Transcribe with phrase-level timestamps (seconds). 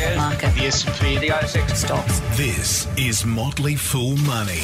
[0.00, 0.54] shares, Market.
[0.54, 2.20] the S&P, the ASX Stocks.
[2.36, 4.62] This is Motley Fool Money.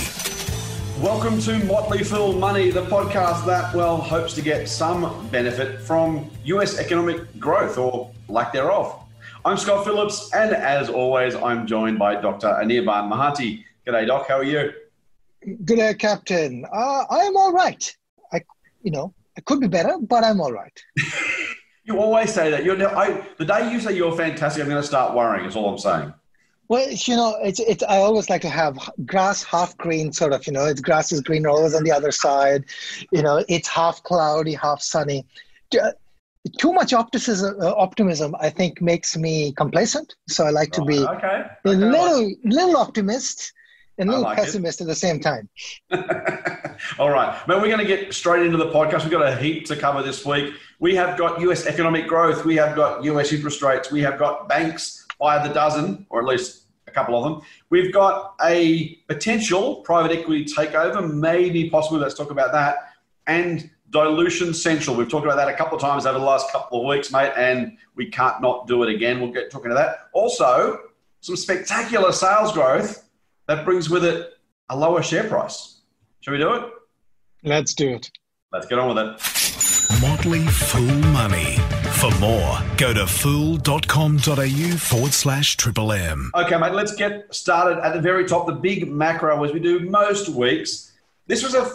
[0.99, 6.31] Welcome to Motley Fool Money, the podcast that, well, hopes to get some benefit from
[6.45, 8.99] US economic growth or lack thereof.
[9.45, 12.49] I'm Scott Phillips, and as always, I'm joined by Dr.
[12.49, 13.63] Anirban Mahanti.
[13.87, 14.27] G'day, Doc.
[14.29, 14.73] How are you?
[15.65, 16.65] Good day, Captain.
[16.73, 17.95] Uh, I am all right.
[18.33, 18.41] I,
[18.83, 20.83] you know, it could be better, but I'm all right.
[21.87, 22.65] You always say that.
[22.65, 25.47] You're, I, the day you say you're fantastic, I'm going to start worrying.
[25.47, 26.13] Is all I'm saying.
[26.69, 27.85] Well, you know, it's it's.
[27.85, 28.77] I always like to have
[29.07, 30.45] grass half green, sort of.
[30.49, 32.65] You know, it's grass is green always on the other side.
[33.13, 35.25] You know, it's half cloudy, half sunny.
[36.59, 40.15] Too much optimism, uh, optimism, I think, makes me complacent.
[40.29, 41.43] So I like to be Oh, okay.
[41.65, 41.77] a okay.
[41.77, 43.53] little little optimist
[43.99, 44.45] and a little like it.
[44.45, 45.49] pessimist at the same time.
[46.99, 49.03] All right, man, we're going to get straight into the podcast.
[49.03, 50.55] We've got a heap to cover this week.
[50.79, 54.49] We have got US economic growth, we have got US interest rates, we have got
[54.49, 57.43] banks by the dozen, or at least a couple of them.
[57.71, 62.01] We've got a potential private equity takeover, maybe possibly.
[62.01, 62.91] Let's talk about that.
[63.27, 64.97] And dilution central.
[64.97, 67.33] We've talked about that a couple of times over the last couple of weeks, mate,
[67.37, 69.21] and we can't not do it again.
[69.21, 70.09] We'll get talking to that.
[70.13, 70.81] Also,
[71.21, 73.06] some spectacular sales growth
[73.47, 74.35] that brings with it
[74.69, 75.81] a lower share price.
[76.21, 76.65] Shall we do it?
[77.43, 78.11] Let's do it.
[78.53, 80.01] Let's get on with it.
[80.01, 81.57] Motley Fool Money.
[81.97, 86.31] For more, go to fool.com.au forward slash triple M.
[86.35, 88.47] Okay, mate, let's get started at the very top.
[88.47, 90.93] The big macro, as we do most weeks.
[91.27, 91.71] This was a,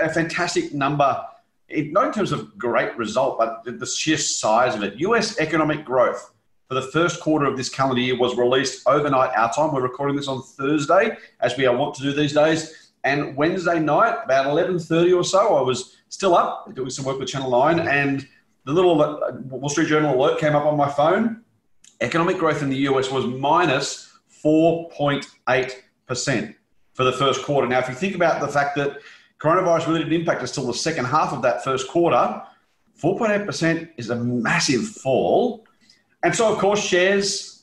[0.00, 1.22] a fantastic number,
[1.68, 4.94] it, not in terms of great result, but the, the sheer size of it.
[5.00, 6.32] US economic growth
[6.68, 9.72] for the first quarter of this calendar year was released overnight our time.
[9.72, 12.92] We're recording this on Thursday, as we are wont to do these days.
[13.04, 17.28] And Wednesday night, about 11.30 or so, I was still up doing some work with
[17.28, 18.26] Channel 9, and
[18.64, 21.42] the little Wall Street Journal alert came up on my phone.
[22.00, 24.12] Economic growth in the US was minus
[24.44, 26.54] 4.8%
[26.94, 27.68] for the first quarter.
[27.68, 28.98] Now, if you think about the fact that
[29.38, 32.42] coronavirus really didn't impact us till the second half of that first quarter,
[33.00, 35.64] 4.8% is a massive fall.
[36.26, 37.62] And so, of course, shares,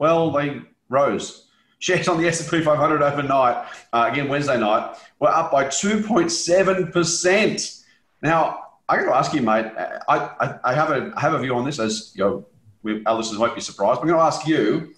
[0.00, 1.46] well, they rose.
[1.78, 7.84] Shares on the S&P 500 overnight, uh, again Wednesday night, were up by 2.7%.
[8.22, 9.66] Now, I got to ask you, mate.
[10.08, 12.44] I, I, I have a I have a view on this, as you know,
[12.82, 14.00] we, our listeners won't be surprised.
[14.00, 14.92] But I'm going to ask you: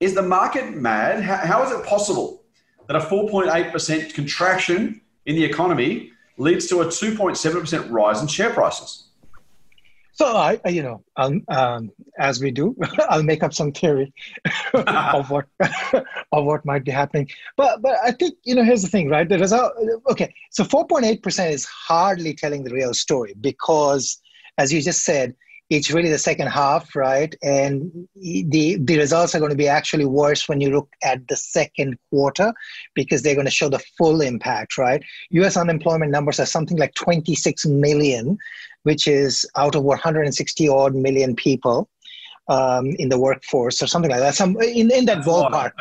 [0.00, 1.22] Is the market mad?
[1.22, 2.42] How, how is it possible
[2.88, 9.05] that a 4.8% contraction in the economy leads to a 2.7% rise in share prices?
[10.16, 12.74] So I, I- you know, um, um, as we do,
[13.10, 14.12] I'll make up some theory
[14.74, 15.44] of what
[16.32, 17.28] of what might be happening.
[17.56, 19.28] But but I think you know, here's the thing, right?
[19.28, 19.72] The result.
[20.10, 24.18] Okay, so 4.8 percent is hardly telling the real story because,
[24.56, 25.34] as you just said,
[25.68, 27.34] it's really the second half, right?
[27.42, 31.36] And the the results are going to be actually worse when you look at the
[31.36, 32.52] second quarter
[32.94, 35.02] because they're going to show the full impact, right?
[35.30, 35.56] U.S.
[35.56, 38.38] unemployment numbers are something like 26 million
[38.86, 41.88] which is out of what 160 odd million people
[42.48, 44.36] um, in the workforce or something like that.
[44.36, 45.72] Some in, in that That's a lot.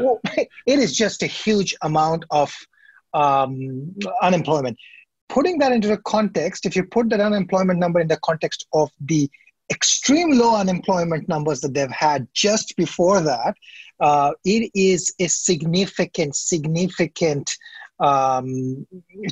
[0.00, 0.46] ballpark.
[0.66, 2.54] it is just a huge amount of
[3.12, 4.78] um, unemployment.
[5.28, 8.90] Putting that into the context, if you put that unemployment number in the context of
[9.00, 9.30] the
[9.70, 13.54] extreme low unemployment numbers that they've had just before that,
[14.00, 17.56] uh, it is a significant, significant
[18.00, 18.86] um,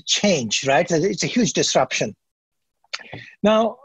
[0.06, 0.90] change, right?
[0.90, 2.16] It's a huge disruption.
[3.42, 3.76] Now,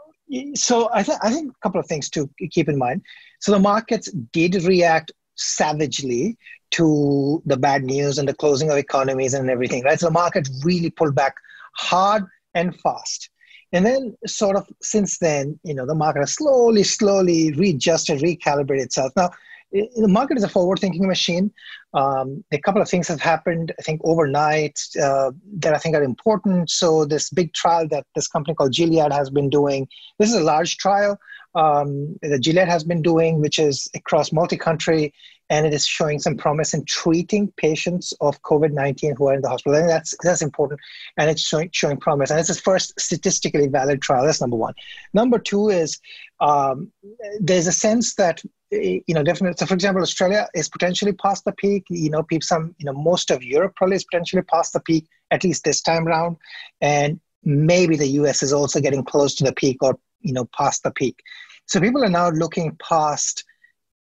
[0.54, 3.02] so I, th- I think a couple of things to keep in mind.
[3.40, 6.36] So the markets did react savagely
[6.72, 9.98] to the bad news and the closing of economies and everything, right?
[9.98, 11.34] So the market really pulled back
[11.78, 12.24] hard
[12.54, 13.30] and fast.
[13.72, 18.84] And then, sort of, since then, you know, the market has slowly, slowly readjusted, recalibrated
[18.84, 19.12] itself.
[19.14, 19.30] Now,
[19.70, 21.52] the market is a forward-thinking machine.
[21.92, 26.02] Um, a couple of things have happened, I think, overnight uh, that I think are
[26.02, 26.70] important.
[26.70, 29.86] So this big trial that this company called Gilead has been doing,
[30.18, 31.18] this is a large trial
[31.54, 35.12] um, that Gilead has been doing, which is across multi-country,
[35.50, 39.48] and it is showing some promise in treating patients of COVID-19 who are in the
[39.48, 39.78] hospital.
[39.78, 40.80] Think that's that's important,
[41.16, 42.30] and it's showing showing promise.
[42.30, 44.24] And it's the first statistically valid trial.
[44.24, 44.74] That's number one.
[45.14, 45.98] Number two is
[46.40, 46.92] um,
[47.40, 48.42] there's a sense that
[48.72, 49.56] eh, you know definitely.
[49.58, 51.84] So, for example, Australia is potentially past the peak.
[51.88, 55.06] You know, people, some you know most of Europe probably is potentially past the peak
[55.30, 56.36] at least this time round,
[56.80, 58.42] and maybe the U.S.
[58.42, 61.20] is also getting close to the peak or you know past the peak.
[61.66, 63.44] So people are now looking past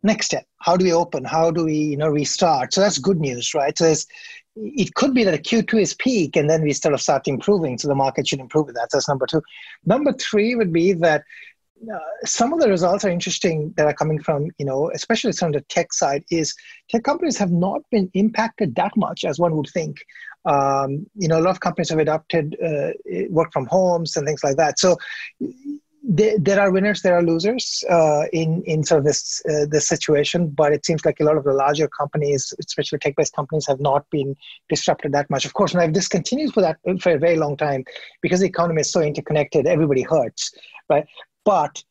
[0.02, 0.44] next step.
[0.61, 1.25] How do we open?
[1.25, 2.75] How do we you know restart?
[2.75, 3.76] So that's good news right?
[3.76, 3.94] So
[4.56, 7.88] it could be that q2 is peak and then we sort of start improving so
[7.88, 8.88] the market should improve with that.
[8.93, 9.43] That's number two.
[9.87, 11.23] Number three would be that
[11.93, 15.52] uh, some of the results are interesting that are coming from, you know, especially of
[15.52, 16.55] the tech side, is
[16.91, 19.96] tech companies have not been impacted that much as one would think.
[20.44, 22.91] Um, you know, a lot of companies have adopted uh,
[23.31, 24.79] work from homes and things like that.
[24.79, 24.96] So
[26.02, 29.87] there, there are winners, there are losers uh, in in sort of this uh, this
[29.87, 30.49] situation.
[30.49, 34.08] But it seems like a lot of the larger companies, especially tech-based companies, have not
[34.11, 34.37] been
[34.69, 35.44] disrupted that much.
[35.44, 37.85] Of course, now if this continues for that for a very long time,
[38.23, 40.52] because the economy is so interconnected, everybody hurts,
[40.88, 41.06] right?
[41.44, 41.82] But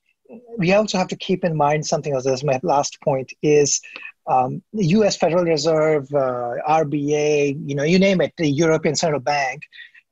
[0.58, 2.26] we also have to keep in mind something else.
[2.26, 3.82] As my last point is.
[4.28, 5.18] Um, U.S.
[5.18, 9.64] Federal Reserve, uh, RBA, you know, you name it, the European Central Bank,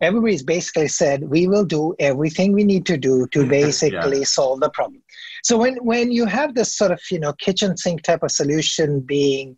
[0.02, 4.24] everybody's basically said we will do everything we need to do to basically yeah.
[4.24, 5.02] solve the problem.
[5.44, 9.00] So when when you have this sort of you know kitchen sink type of solution
[9.00, 9.58] being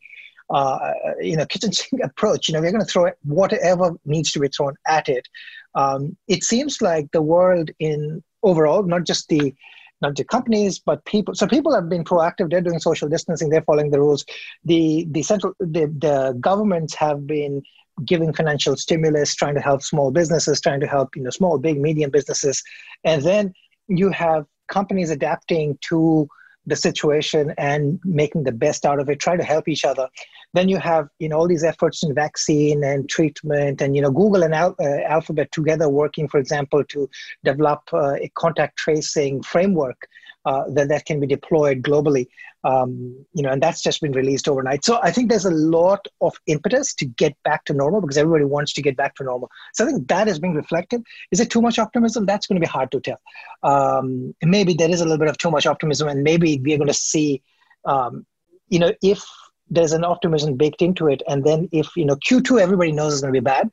[0.50, 4.40] uh, you know kitchen sink approach you know we're going to throw whatever needs to
[4.40, 5.28] be thrown at it
[5.76, 9.54] um, it seems like the world in overall not just the
[10.02, 13.62] not the companies but people so people have been proactive they're doing social distancing they're
[13.62, 14.26] following the rules.
[14.64, 17.62] The the central the, the governments have been
[18.06, 21.80] giving financial stimulus, trying to help small businesses, trying to help you know small, big,
[21.80, 22.64] medium businesses,
[23.04, 23.54] and then
[23.88, 26.28] you have companies adapting to
[26.66, 30.08] the situation and making the best out of it, trying to help each other.
[30.54, 34.12] Then you have you know all these efforts in vaccine and treatment, and you know
[34.12, 37.10] Google and Al- uh, Alphabet together working, for example, to
[37.44, 40.08] develop uh, a contact tracing framework
[40.46, 42.28] uh, that that can be deployed globally.
[42.64, 44.84] Um, you know, and that's just been released overnight.
[44.84, 48.46] So I think there's a lot of impetus to get back to normal because everybody
[48.46, 49.50] wants to get back to normal.
[49.74, 51.04] So I think that is being reflected.
[51.32, 52.26] Is it too much optimism?
[52.26, 53.20] That's going to be hard to tell.
[53.64, 56.88] Um, maybe there is a little bit of too much optimism, and maybe we're going
[56.88, 57.42] to see,
[57.86, 58.26] um,
[58.68, 59.24] you know, if
[59.70, 63.22] there's an optimism baked into it, and then if you know Q2 everybody knows is
[63.22, 63.70] going to be bad,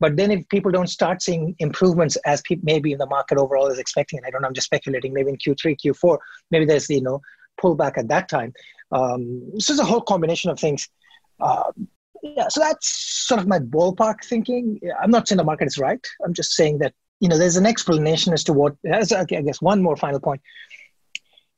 [0.00, 3.66] but then if people don't start seeing improvements as people maybe in the market overall
[3.68, 6.18] is expecting, and I don't know, I'm just speculating, maybe in Q3, Q4,
[6.50, 7.20] maybe there's you know
[7.60, 8.52] pullback at that time.
[8.92, 10.88] Um, so it's a whole combination of things.
[11.40, 11.72] Uh,
[12.22, 12.88] yeah, so that's
[13.26, 14.80] sort of my ballpark thinking.
[15.00, 16.04] I'm not saying the market is right.
[16.24, 18.76] I'm just saying that you know there's an explanation as to what.
[18.86, 20.40] As I guess one more final point.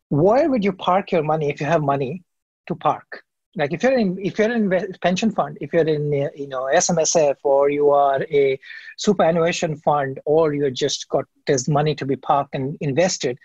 [0.08, 2.24] Where would you park your money if you have money
[2.66, 3.22] to park?
[3.56, 4.70] Like if you're in if you're in
[5.02, 8.58] pension fund if you're in you know smsf or you are a
[8.96, 13.36] superannuation fund or you just got this money to be parked and invested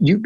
[0.00, 0.22] you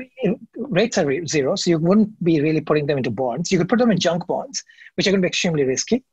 [0.56, 3.50] rates are zero so you wouldn't be really putting them into bonds.
[3.50, 4.62] You could put them in junk bonds
[4.94, 6.04] which are going to be extremely risky.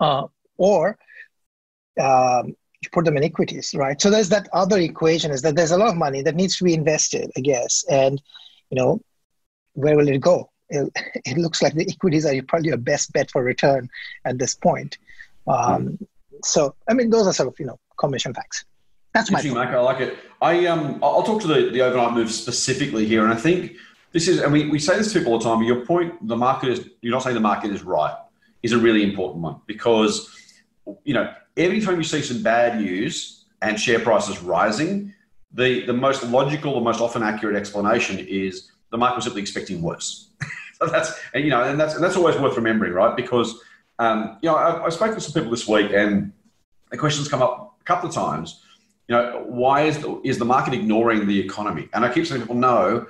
[0.00, 0.96] Uh, or
[2.00, 4.00] um, you put them in equities right?
[4.00, 6.64] So there's that other equation is that there's a lot of money that needs to
[6.64, 7.84] be invested i guess.
[7.90, 8.22] And
[8.70, 9.00] you know
[9.74, 10.92] where will it go it,
[11.24, 13.88] it, looks like the equities are probably your best bet for return
[14.24, 14.98] at this point.
[15.46, 16.06] Um, mm.
[16.44, 18.64] So, I mean, those are sort of you know combination facts.
[19.14, 19.42] That's my.
[19.42, 20.18] Mike, I like it.
[20.40, 23.72] I um, I'll talk to the, the overnight move specifically here, and I think
[24.12, 25.62] this is, and we, we say this to people all the time.
[25.62, 26.88] Your point, the market is.
[27.00, 28.14] You're not saying the market is right.
[28.62, 30.34] Is a really important one because
[31.04, 35.14] you know every time you see some bad news and share prices rising,
[35.52, 39.82] the the most logical, the most often accurate explanation is the market was simply expecting
[39.82, 40.30] worse.
[40.74, 43.16] so that's and, you know, and that's and that's always worth remembering, right?
[43.16, 43.60] Because
[43.98, 46.32] um, you know, I, I spoke to some people this week, and
[46.90, 48.62] the questions come up a couple of times.
[49.08, 51.88] You know, why is the, is the market ignoring the economy?
[51.94, 53.06] And I keep saying people, no.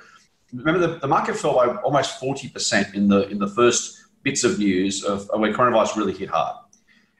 [0.53, 4.43] Remember, the, the market fell by almost forty percent in the in the first bits
[4.43, 6.55] of news of, of when coronavirus really hit hard.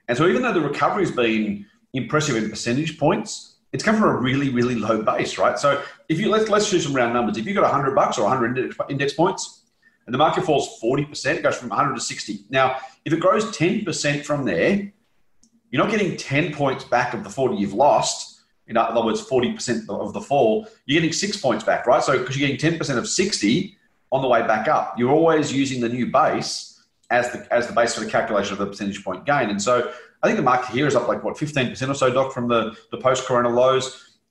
[0.08, 4.16] And so, even though the recovery's been impressive in percentage points, it's come from a
[4.16, 5.58] really, really low base, right?
[5.58, 7.38] So if you let's let's do some round numbers.
[7.38, 9.62] If you've got 100 bucks or 100 index, points,
[10.06, 12.40] and the market falls 40%, it goes from 100 to 60.
[12.50, 14.92] Now, if it grows 10% from there,
[15.70, 18.40] you're not getting 10 points back of the 40 you've lost.
[18.66, 22.02] In other words, 40% of the fall, you're getting six points back, right?
[22.02, 23.76] So because you're getting 10% of 60
[24.10, 27.72] on the way back up, you're always using the new base as the as the
[27.72, 29.50] base for the calculation of the percentage point gain.
[29.50, 32.32] And so I think the market here is up like what 15% or so, Doc,
[32.32, 33.48] from the, the post corona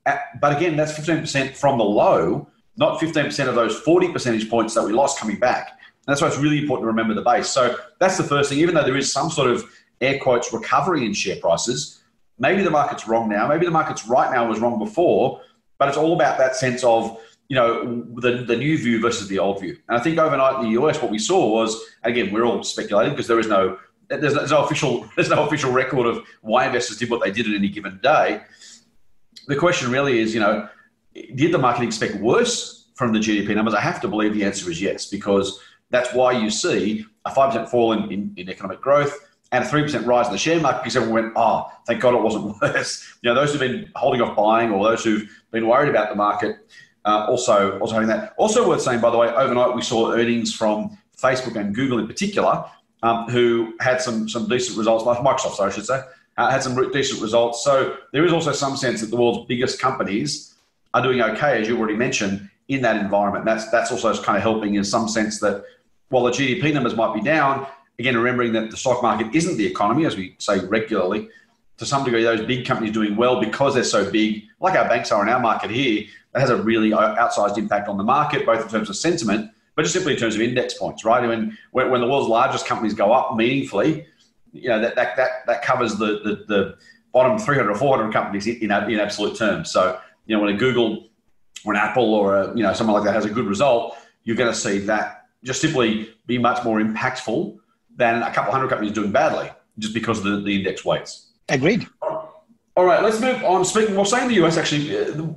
[0.06, 0.18] lows.
[0.40, 4.84] But again, that's 15% from the low, not 15% of those 40 percentage points that
[4.84, 5.68] we lost coming back.
[5.70, 7.48] And that's why it's really important to remember the base.
[7.48, 8.58] So that's the first thing.
[8.58, 9.64] Even though there is some sort of
[10.00, 12.00] air quotes recovery in share prices,
[12.38, 13.46] maybe the market's wrong now.
[13.46, 15.42] Maybe the market's right now was wrong before,
[15.78, 19.38] but it's all about that sense of you know the, the new view versus the
[19.38, 19.76] old view.
[19.88, 23.12] And I think overnight in the US, what we saw was again we're all speculating
[23.12, 23.78] because there is no
[24.08, 27.46] there's, there's no official there's no official record of why investors did what they did
[27.46, 28.40] at any given day.
[29.46, 30.68] The question really is, you know,
[31.34, 33.74] did the market expect worse from the GDP numbers?
[33.74, 37.50] I have to believe the answer is yes, because that's why you see a five
[37.50, 39.18] percent fall in, in, in economic growth
[39.52, 42.22] and a 3% rise in the share market because everyone went, oh, thank God it
[42.22, 43.16] wasn't worse.
[43.22, 46.14] You know, those who've been holding off buying or those who've been worried about the
[46.16, 46.56] market,
[47.04, 48.34] uh, also also having that.
[48.36, 52.06] Also worth saying, by the way, overnight we saw earnings from Facebook and Google in
[52.06, 52.64] particular,
[53.02, 55.04] um, who had some some decent results.
[55.04, 56.00] Microsoft, sorry, I should say,
[56.40, 57.62] uh, had some decent results.
[57.62, 60.54] So there is also some sense that the world's biggest companies
[60.94, 63.44] are doing okay, as you already mentioned, in that environment.
[63.44, 65.64] That's that's also kind of helping in some sense that
[66.08, 67.66] while the GDP numbers might be down,
[67.98, 71.28] again remembering that the stock market isn't the economy, as we say regularly.
[71.78, 75.10] To some degree, those big companies doing well because they're so big, like our banks
[75.12, 78.62] are in our market here, that has a really outsized impact on the market, both
[78.62, 81.26] in terms of sentiment, but just simply in terms of index points, right?
[81.26, 84.06] When when the world's largest companies go up meaningfully,
[84.52, 86.78] you know that that that, that covers the, the, the
[87.12, 89.70] bottom 300 or 400 companies in, in absolute terms.
[89.70, 91.08] So you know when a Google
[91.64, 94.36] or an Apple or a, you know someone like that has a good result, you're
[94.36, 97.58] going to see that just simply be much more impactful
[97.96, 101.32] than a couple hundred companies doing badly just because of the, the index weights.
[101.48, 101.86] Agreed.
[102.76, 103.64] All right, let's move on.
[103.64, 105.28] Speaking, well, saying the US actually, uh,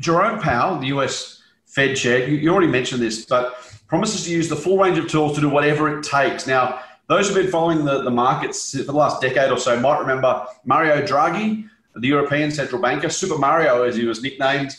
[0.00, 3.54] Jerome Powell, the US Fed chair, you, you already mentioned this, but
[3.86, 6.46] promises to use the full range of tools to do whatever it takes.
[6.46, 9.98] Now, those who've been following the, the markets for the last decade or so might
[9.98, 14.76] remember Mario Draghi, the European central banker, Super Mario, as he was nicknamed.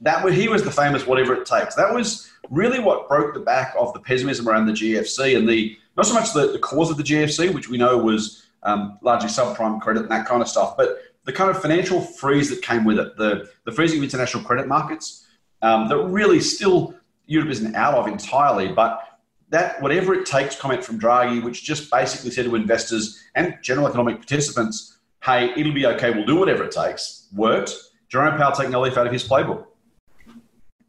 [0.00, 1.74] That he was the famous whatever it takes.
[1.74, 5.76] That was really what broke the back of the pessimism around the GFC and the
[5.96, 9.28] not so much the, the cause of the GFC, which we know was um, largely
[9.28, 12.84] subprime credit and that kind of stuff, but the kind of financial freeze that came
[12.84, 15.26] with it, the, the freezing of international credit markets,
[15.62, 16.94] um, that really still
[17.26, 19.13] Europe isn't out of entirely, but
[19.50, 23.86] that whatever it takes comment from Draghi, which just basically said to investors and general
[23.86, 27.72] economic participants, hey, it'll be okay, we'll do whatever it takes, worked.
[28.08, 29.66] Jerome Powell taking a leaf out of his playbook.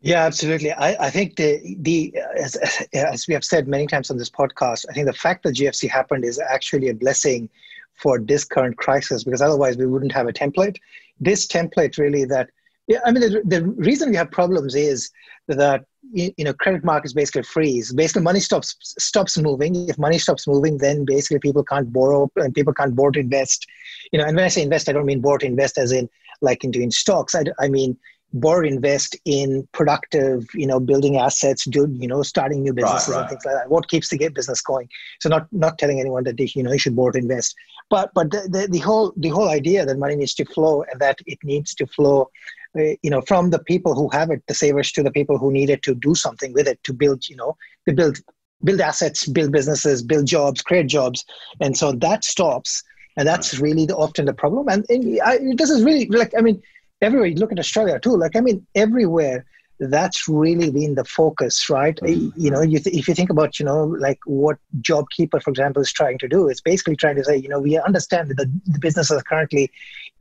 [0.02, 0.72] Yeah, absolutely.
[0.72, 2.56] I, I think the the as,
[2.94, 5.90] as we have said many times on this podcast, I think the fact that GFC
[5.90, 7.50] happened is actually a blessing
[7.94, 10.78] for this current crisis because otherwise we wouldn't have a template.
[11.20, 12.50] This template really that
[12.88, 15.10] yeah, I mean the, the reason we have problems is
[15.48, 17.94] that you know credit markets basically freeze.
[17.94, 19.90] Basically, money stops stops moving.
[19.90, 23.66] If money stops moving, then basically people can't borrow and people can't borrow to invest.
[24.12, 26.10] You know, and when I say invest, I don't mean borrow to invest as in
[26.42, 27.36] like into in stocks.
[27.36, 27.98] I, I mean
[28.34, 33.16] borrow invest in productive you know building assets do you know starting new businesses right,
[33.16, 33.22] right.
[33.22, 34.90] and things like that what keeps the get business going
[35.22, 37.56] so not not telling anyone that they you know you should borrow to invest
[37.90, 41.00] but but the, the, the whole the whole idea that money needs to flow and
[41.00, 42.30] that it needs to flow
[42.76, 45.70] you know from the people who have it the savers to the people who need
[45.70, 47.56] it to do something with it to build you know
[47.88, 48.20] to build
[48.64, 51.26] build assets build businesses build jobs create jobs.
[51.62, 52.84] And so that stops.
[53.18, 54.68] And that's really the, often the problem.
[54.68, 56.62] And, and I, this is really like i mean
[57.02, 59.46] everywhere you look at australia too like i mean everywhere
[59.80, 61.98] that's really been the focus right?
[61.98, 62.30] Mm-hmm.
[62.40, 65.82] you know you th- if you think about you know like what jobkeeper for example
[65.82, 68.50] is trying to do it's basically trying to say you know we understand that the,
[68.66, 69.70] the businesses are currently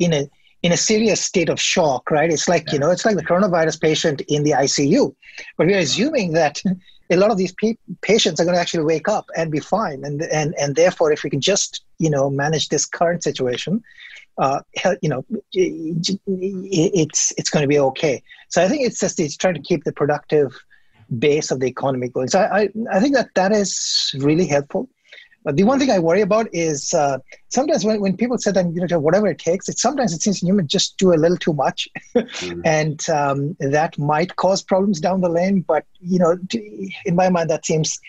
[0.01, 0.29] in a
[0.65, 3.81] in a serious state of shock right it's like you know it's like the coronavirus
[3.81, 5.15] patient in the icu
[5.57, 6.61] but we're assuming that
[7.11, 10.03] a lot of these pe- patients are going to actually wake up and be fine
[10.05, 13.83] and and and therefore if we can just you know manage this current situation
[14.39, 14.61] uh,
[15.01, 18.23] you know, it's it's going to be okay.
[18.49, 20.53] So I think it's just it's trying to keep the productive
[21.19, 22.29] base of the economy going.
[22.29, 24.89] So I I think that that is really helpful.
[25.45, 27.19] But the one thing I worry about is uh,
[27.51, 30.43] sometimes when, when people say that you know whatever it takes, it sometimes it seems
[30.43, 32.61] might just do a little too much, mm-hmm.
[32.65, 35.61] and um, that might cause problems down the lane.
[35.61, 36.39] But you know,
[37.05, 38.01] in my mind, that seems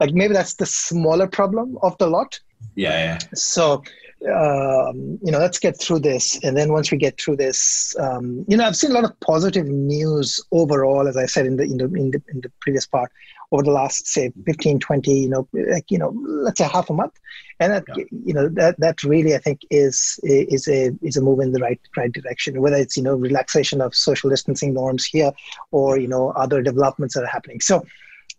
[0.00, 2.40] like maybe that's the smaller problem of the lot.
[2.74, 3.18] Yeah, yeah.
[3.34, 3.82] So
[4.28, 6.38] um, you know, let's get through this.
[6.44, 9.18] And then once we get through this, um, you know, I've seen a lot of
[9.20, 12.86] positive news overall, as I said in the, in the, in the, in the previous
[12.86, 13.10] part,
[13.52, 16.92] over the last, say, 15, 20, you know, like, you know, let's say half a
[16.92, 17.18] month.
[17.58, 18.04] And that, yeah.
[18.10, 21.60] you know, that, that really, I think is, is a, is a move in the
[21.60, 25.32] right, right direction, whether it's, you know, relaxation of social distancing norms here
[25.70, 27.60] or, you know, other developments that are happening.
[27.60, 27.84] So,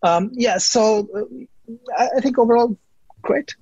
[0.03, 1.07] um, yeah, so
[1.97, 2.77] uh, I think overall,
[3.21, 3.55] great.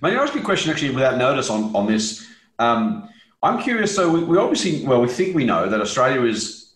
[0.00, 2.26] May I ask you a question actually without notice on, on this?
[2.58, 3.08] Um,
[3.42, 3.94] I'm curious.
[3.94, 6.72] So we, we, obviously, well, we think we know that Australia is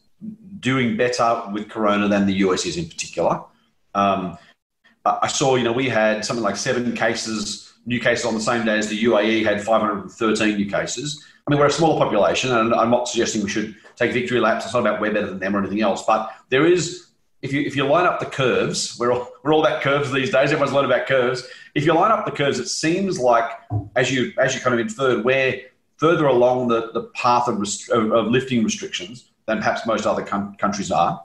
[0.58, 3.42] doing better with Corona than the US is in particular.
[3.94, 4.38] Um,
[5.04, 8.64] I saw, you know, we had something like seven cases, new cases on the same
[8.64, 11.24] day as the UAE had 513 new cases.
[11.46, 14.64] I mean, we're a smaller population, and I'm not suggesting we should take victory laps.
[14.64, 17.08] It's not about we're better than them or anything else, but there is
[17.42, 20.30] if you if you line up the curves, we're all, we're all about curves these
[20.30, 20.52] days.
[20.52, 21.42] Everyone's learned about curves.
[21.74, 23.50] If you line up the curves, it seems like
[23.96, 25.62] as you as you kind of inferred, we're
[25.96, 30.54] further along the, the path of, rest, of, lifting restrictions than perhaps most other com-
[30.56, 31.22] countries are.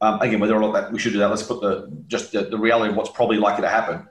[0.00, 2.44] Um, again, whether or not that we should do that, let's put the just the,
[2.44, 4.06] the reality of what's probably likely to happen.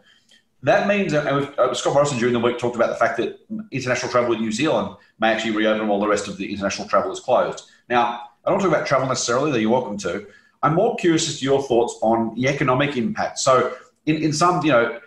[0.64, 3.40] That means, and uh, Scott Morrison during the week talked about the fact that
[3.72, 7.12] international travel with New Zealand may actually reopen while the rest of the international travel
[7.12, 7.72] is closed.
[7.90, 10.28] Now, I don't talk about travel necessarily, that you're welcome to.
[10.62, 13.40] I'm more curious as to your thoughts on the economic impact.
[13.40, 13.74] So,
[14.06, 15.00] in, in some, you know,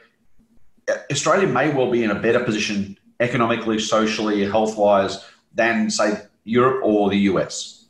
[1.10, 5.24] Australia may well be in a better position economically, socially, health wise
[5.54, 7.86] than, say, Europe or the US.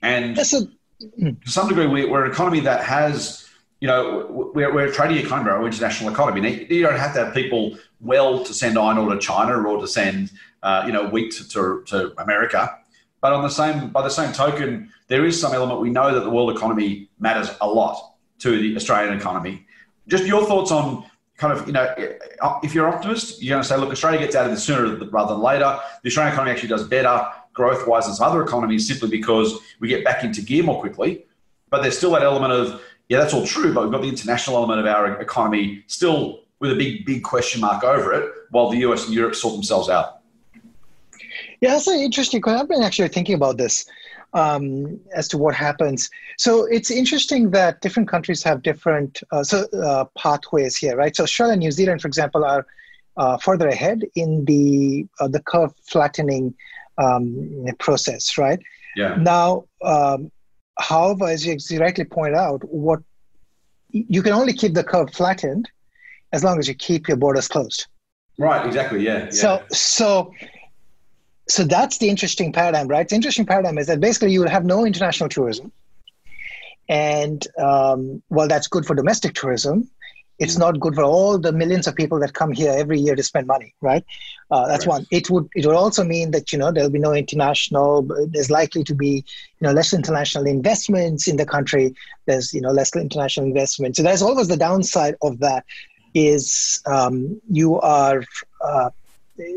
[0.00, 3.48] And a, to some degree, we, are an economy that has
[3.80, 6.40] you know, we're, we're a trading economy, we're an international economy.
[6.40, 9.80] Now, you don't have to have people well to send iron ore to China or
[9.80, 12.76] to send, uh, you know, wheat to, to, to, America.
[13.20, 16.20] But on the same, by the same token, there is some element we know that
[16.20, 19.66] the world economy matters a lot to the Australian economy.
[20.08, 21.04] Just your thoughts on
[21.38, 21.94] kind of, you know,
[22.42, 24.64] uh, if you're an optimist, you're going to say, look, Australia gets out of this
[24.64, 25.78] sooner rather than later.
[26.02, 29.88] The Australian economy actually does better growth wise than some other economies simply because we
[29.88, 31.24] get back into gear more quickly.
[31.70, 34.56] But there's still that element of yeah, that's all true, but we've got the international
[34.56, 38.78] element of our economy still with a big, big question mark over it, while the
[38.78, 40.20] US and Europe sort themselves out.
[41.60, 42.60] Yeah, that's an interesting question.
[42.60, 43.86] I've been actually thinking about this
[44.34, 46.10] um, as to what happens.
[46.36, 51.14] So it's interesting that different countries have different uh, so, uh, pathways here, right?
[51.16, 52.66] So Australia and New Zealand, for example, are
[53.16, 56.54] uh, further ahead in the uh, the curve flattening
[56.98, 58.60] um, process, right?
[58.96, 59.16] Yeah.
[59.16, 60.30] Now, um,
[60.78, 63.00] However, as you rightly point out, what
[63.90, 65.68] you can only keep the curve flattened
[66.32, 67.86] as long as you keep your borders closed.
[68.38, 68.64] Right.
[68.64, 69.04] Exactly.
[69.04, 69.24] Yeah.
[69.24, 69.30] yeah.
[69.30, 70.32] So so
[71.48, 73.08] so that's the interesting paradigm, right?
[73.08, 75.72] The interesting paradigm is that basically you will have no international tourism,
[76.88, 79.90] and um, well, that's good for domestic tourism
[80.38, 83.22] it's not good for all the millions of people that come here every year to
[83.22, 84.04] spend money right?
[84.50, 84.94] Uh, that's right.
[84.94, 85.06] one.
[85.10, 88.82] It would it would also mean that you know there'll be no international there's likely
[88.84, 89.24] to be
[89.60, 91.94] you know less international investments in the country.
[92.26, 93.96] There's you know less international investment.
[93.96, 95.66] So there's always the downside of that
[96.14, 98.24] is um, you are
[98.64, 98.90] uh,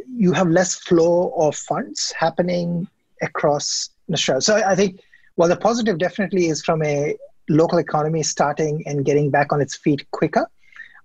[0.07, 2.87] you have less flow of funds happening
[3.21, 4.41] across Australia.
[4.41, 4.99] So I think
[5.35, 7.15] well the positive definitely is from a
[7.49, 10.47] local economy starting and getting back on its feet quicker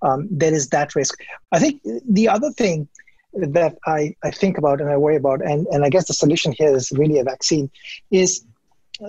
[0.03, 1.21] um, there is that risk.
[1.53, 2.89] I think the other thing
[3.35, 6.53] that I, I think about and I worry about, and, and I guess the solution
[6.53, 7.71] here is really a vaccine,
[8.11, 8.45] is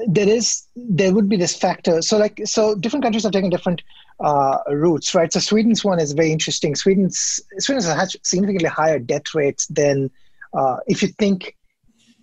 [0.06, 2.02] there is there would be this factor.
[2.02, 3.82] So like so different countries have taken different
[4.20, 5.32] uh, routes, right?
[5.32, 6.76] So Sweden's one is very interesting.
[6.76, 10.10] Sweden's Sweden has significantly higher death rates than
[10.54, 11.56] uh, if you think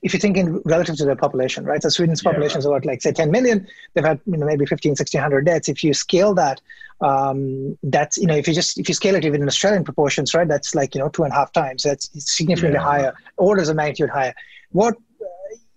[0.02, 1.82] if you think in relative to their population, right?
[1.82, 2.58] So Sweden's population yeah.
[2.58, 3.66] is about like say 10 million.
[3.94, 5.68] They've had you know maybe 15, 1600 deaths.
[5.68, 6.60] If you scale that,
[7.00, 10.34] um, that's you know if you just if you scale it even in Australian proportions,
[10.34, 10.48] right?
[10.48, 11.84] That's like you know two and a half times.
[11.84, 12.84] That's significantly yeah.
[12.84, 14.34] higher, orders of magnitude higher.
[14.70, 14.94] What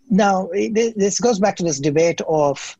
[0.10, 0.50] now?
[0.52, 2.78] This goes back to this debate of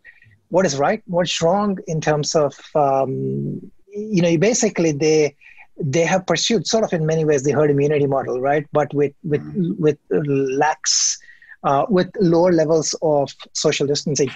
[0.50, 5.36] what is right, what's wrong in terms of um, you know basically they
[5.80, 8.66] they have pursued sort of in many ways the herd immunity model, right?
[8.72, 9.78] But with with mm.
[9.78, 11.18] with lax
[11.64, 14.30] uh, with lower levels of social distancing.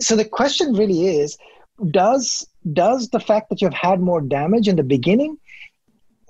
[0.00, 1.36] So the question really is,
[1.90, 5.38] does does the fact that you've had more damage in the beginning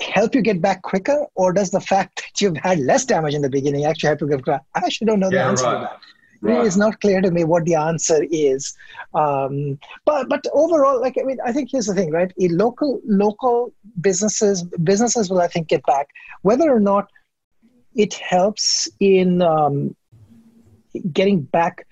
[0.01, 3.43] help you get back quicker, or does the fact that you've had less damage in
[3.43, 4.63] the beginning actually help you get back?
[4.75, 5.75] I actually don't know the answer right.
[5.75, 6.01] to that.
[6.43, 6.67] Right.
[6.67, 8.75] It's not clear to me what the answer is,
[9.13, 12.33] um, but but overall, like I mean, I think here's the thing, right?
[12.39, 16.09] Local local businesses businesses will I think get back
[16.41, 17.11] whether or not
[17.95, 19.95] it helps in um,
[21.13, 21.87] getting back.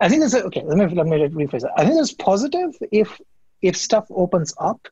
[0.00, 0.62] I think there's a, okay.
[0.64, 1.72] Let me let me rephrase that.
[1.76, 3.20] I think it's positive if
[3.62, 4.86] if stuff opens up,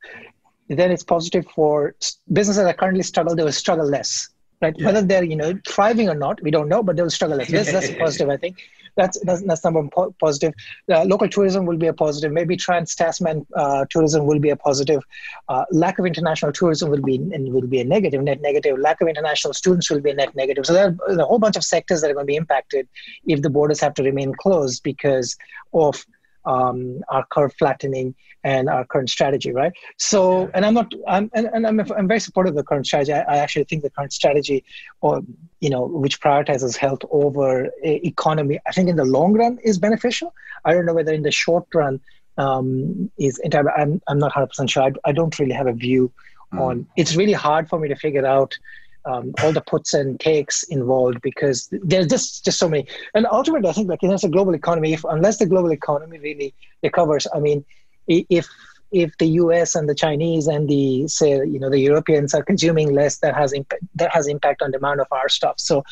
[0.69, 1.95] then it's positive for
[2.33, 3.37] businesses that currently struggle.
[3.37, 4.29] They will struggle less,
[4.63, 4.75] right?
[4.77, 4.87] Yeah.
[4.87, 7.51] Whether they're you know thriving or not, we don't know, but they will struggle less.
[7.51, 8.59] That's, that's positive, I think
[8.97, 10.53] that's that's, that's number one positive.
[10.91, 12.33] Uh, local tourism will be a positive.
[12.33, 15.03] Maybe trans-Tasman uh, tourism will be a positive.
[15.49, 18.79] Uh, lack of international tourism will be and will be a negative, net negative.
[18.79, 20.67] Lack of international students will be a net negative.
[20.67, 22.89] So there are a whole bunch of sectors that are going to be impacted
[23.27, 25.37] if the borders have to remain closed because
[25.73, 26.05] of
[26.45, 29.73] um, our curve flattening and our current strategy, right?
[29.99, 33.13] So, and I'm not, I'm, and, and I'm, I'm very supportive of the current strategy.
[33.13, 34.65] I, I, actually think the current strategy,
[35.01, 35.23] or
[35.61, 40.35] you know, which prioritizes health over economy, I think in the long run is beneficial.
[40.65, 42.01] I don't know whether in the short run
[42.39, 43.71] um, is entirely.
[43.77, 44.85] I'm, I'm not 100 percent sure.
[44.85, 46.11] I, I, don't really have a view
[46.53, 46.61] mm.
[46.61, 46.87] on.
[46.97, 48.59] It's really hard for me to figure out.
[49.05, 53.69] Um, all the puts and takes involved because there's just just so many and ultimately
[53.69, 57.41] i think like it's a global economy if unless the global economy really recovers i
[57.41, 57.65] mean
[58.07, 58.49] if
[58.93, 62.95] if the US and the Chinese and the say you know the Europeans are consuming
[62.95, 65.59] less, that has impact that has impact on demand of our stuff.
[65.59, 65.83] So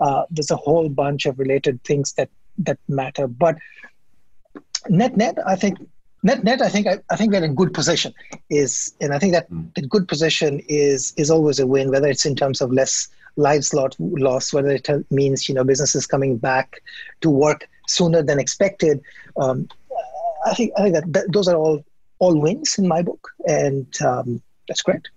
[0.00, 2.28] uh, there's a whole bunch of related things that
[2.58, 3.28] that matter.
[3.28, 3.56] But
[4.88, 5.78] net net, I think
[6.22, 8.14] net net, I think I, I think we're in good position.
[8.50, 9.72] Is and I think that mm.
[9.74, 13.72] the good position is is always a win, whether it's in terms of less lives
[13.72, 16.82] lost, whether it means you know businesses coming back
[17.20, 19.00] to work sooner than expected.
[19.36, 19.68] Um,
[20.46, 21.84] I think I think that, that those are all
[22.18, 25.08] all wins in my book, and um, that's great.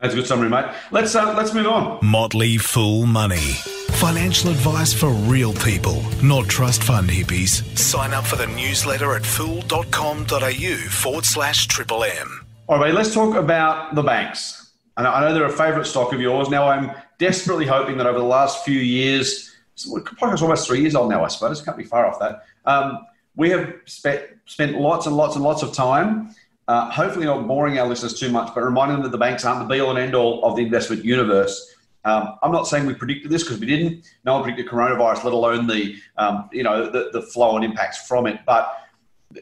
[0.00, 0.66] That's a good summary, mate.
[0.90, 1.98] Let's uh, let's move on.
[2.02, 3.54] Motley Fool Money.
[4.02, 7.62] Financial advice for real people, not trust fund hippies.
[7.78, 12.44] Sign up for the newsletter at fool.com.au forward slash triple M.
[12.68, 14.72] All right, let's talk about the banks.
[14.96, 16.50] And I know they're a favourite stock of yours.
[16.50, 21.08] Now, I'm desperately hoping that over the last few years, it's almost three years old
[21.08, 22.44] now, I suppose, can't be far off that.
[22.64, 24.26] Um, we have spent,
[24.58, 26.34] lots and lots and lots of time
[26.68, 29.66] uh, hopefully not boring our listeners too much, but reminding them that the banks aren't
[29.66, 31.71] the be all and end all of the investment universe.
[32.04, 34.04] Um, I'm not saying we predicted this because we didn't.
[34.24, 38.06] No one predicted coronavirus, let alone the um, you know the, the flow and impacts
[38.06, 38.40] from it.
[38.44, 38.76] But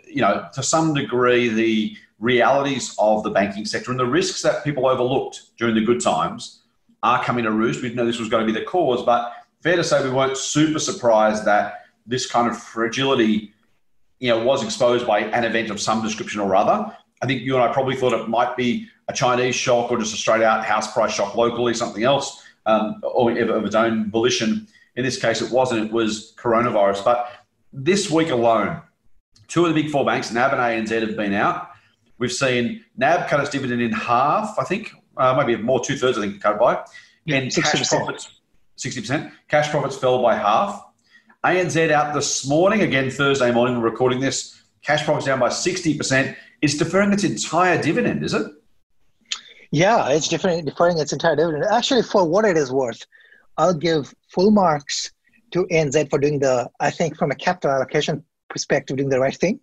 [0.07, 4.63] you know, to some degree, the realities of the banking sector and the risks that
[4.63, 6.61] people overlooked during the good times
[7.03, 7.81] are coming to roost.
[7.81, 10.11] We didn't know this was going to be the cause, but fair to say we
[10.11, 13.53] weren't super surprised that this kind of fragility,
[14.19, 16.95] you know, was exposed by an event of some description or other.
[17.23, 20.15] I think you and I probably thought it might be a Chinese shock or just
[20.15, 24.67] a straight out house price shock locally, something else, um, or of its own volition.
[24.97, 25.87] In this case, it wasn't.
[25.87, 27.05] It was coronavirus.
[27.05, 27.31] But
[27.73, 28.83] this week alone,
[29.49, 31.69] two of the big four banks, NAB and ANZ, have been out.
[32.19, 36.19] We've seen NAB cut its dividend in half, I think, uh, maybe more, two thirds,
[36.19, 36.85] I think, cut by.
[37.25, 37.63] Yeah, and 60%.
[37.63, 38.41] cash profits,
[38.79, 39.33] 60%.
[39.49, 40.85] Cash profits fell by half.
[41.45, 44.63] ANZ out this morning, again, Thursday morning, we're recording this.
[44.83, 46.37] Cash profits down by 60%.
[46.61, 48.47] It's deferring its entire dividend, is it?
[49.73, 51.65] Yeah, it's different, deferring its entire dividend.
[51.65, 53.07] Actually, for what it is worth,
[53.57, 55.13] I'll give full marks
[55.53, 59.37] to NZ for doing the, I think, from a capital allocation perspective, doing the right
[59.37, 59.61] thing.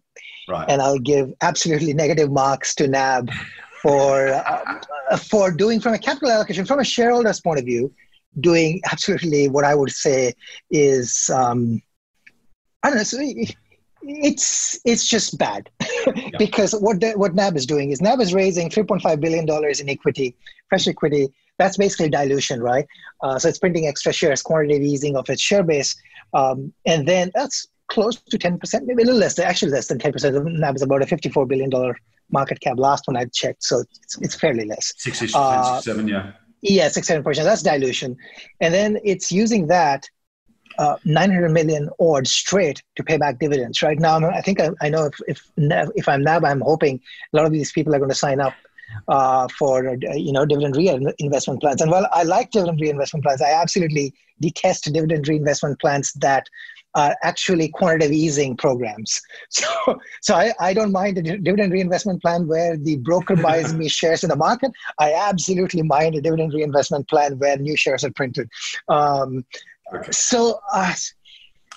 [0.48, 0.65] Right.
[0.70, 3.32] And I'll give absolutely negative marks to NAB
[3.82, 7.93] for uh, for doing from a capital allocation, from a shareholder's point of view,
[8.39, 10.34] doing absolutely what I would say
[10.72, 11.82] is um,
[12.84, 13.04] I don't know.
[13.04, 13.20] So
[14.02, 15.70] it's it's just bad
[16.38, 19.90] because what the, what NAB is doing is NAB is raising 3.5 billion dollars in
[19.90, 20.36] equity,
[20.70, 21.28] fresh equity.
[21.58, 22.86] That's basically dilution, right?
[23.22, 25.96] Uh, so it's printing extra shares, quantitative easing of its share base,
[26.34, 30.60] um, and then that's close to 10%, maybe a little less, actually less than 10%.
[30.60, 31.72] NAB is about a $54 billion
[32.32, 34.94] market cap last one I checked, so it's, it's fairly less.
[34.98, 36.32] 60, Uh, 67, yeah.
[36.62, 37.46] Yeah, six seven percent.
[37.46, 38.18] That's dilution,
[38.62, 40.10] and then it's using that
[40.78, 43.82] uh, nine hundred million odd straight to pay back dividends.
[43.82, 47.00] Right now, I think I, I know if if if I'm NAB, I'm hoping
[47.34, 48.54] a lot of these people are going to sign up
[49.08, 51.82] uh, for uh, you know dividend reinvestment plans.
[51.82, 56.48] And while I like dividend reinvestment plans, I absolutely detest dividend reinvestment plans that
[56.96, 59.22] are actually quantitative easing programs.
[59.50, 63.88] So, so I, I don't mind a dividend reinvestment plan where the broker buys me
[63.88, 64.72] shares in the market.
[65.00, 68.50] I absolutely mind a dividend reinvestment plan where new shares are printed.
[68.90, 69.46] Um,
[69.93, 70.12] Okay.
[70.12, 70.93] so, uh,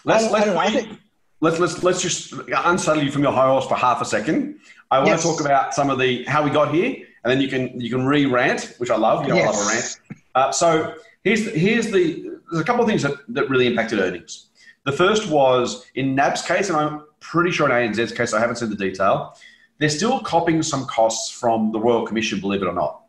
[0.04, 0.98] Let's, I- let's, I wait- think-
[1.40, 2.32] let's, let's, let's just
[2.64, 4.58] unsettle you from your high horse for half a second.
[4.90, 5.22] I want Yes.
[5.22, 7.90] to talk about some of the how we got here, and then you can you
[7.90, 9.26] can re-rant, which I love.
[9.26, 10.00] You know, I love a rant.
[10.34, 14.00] Uh, so here's the, here's the there's a couple of things that, that really impacted
[14.00, 14.48] earnings.
[14.84, 18.56] The first was in NAB's case, and I'm pretty sure in ANZ's case, I haven't
[18.56, 19.36] seen the detail.
[19.78, 23.02] They're still copying some costs from the Royal Commission, believe it or not.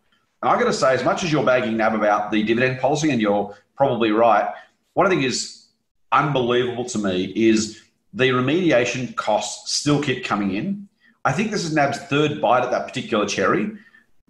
[0.43, 3.09] And I've got to say, as much as you're bagging NAB about the dividend policy,
[3.11, 4.49] and you're probably right,
[4.93, 5.67] one thing is
[6.11, 7.81] unbelievable to me is
[8.13, 10.87] the remediation costs still keep coming in.
[11.23, 13.71] I think this is NAB's third bite at that particular cherry.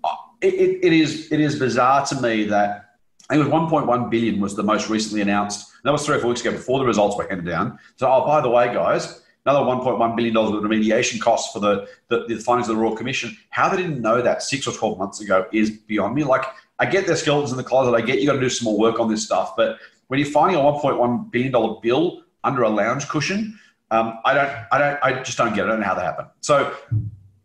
[0.04, 0.10] Uh,
[0.42, 2.96] It, it, it is it is bizarre to me that
[3.32, 5.72] it was 1.1 billion was the most recently announced.
[5.84, 7.80] That was three or four weeks ago before the results were handed down.
[7.96, 11.88] So, oh, by the way, guys, another 1.1 billion dollars of remediation costs for the,
[12.10, 13.36] the the findings of the Royal Commission.
[13.50, 16.24] How they didn't know that six or 12 months ago is beyond me.
[16.24, 16.46] Like,
[16.80, 17.96] I get their skeletons in the closet.
[17.96, 19.78] I get you got to do some more work on this stuff, but
[20.12, 23.58] when you're finding a 1.1 billion dollar bill under a lounge cushion,
[23.92, 25.68] um, I don't, I don't, I just don't get it.
[25.68, 26.28] I don't know how that happened.
[26.42, 26.76] So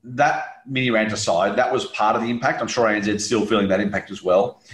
[0.02, 2.60] that mini rant aside, that was part of the impact.
[2.60, 4.64] I'm sure ANZ's still feeling that impact as well.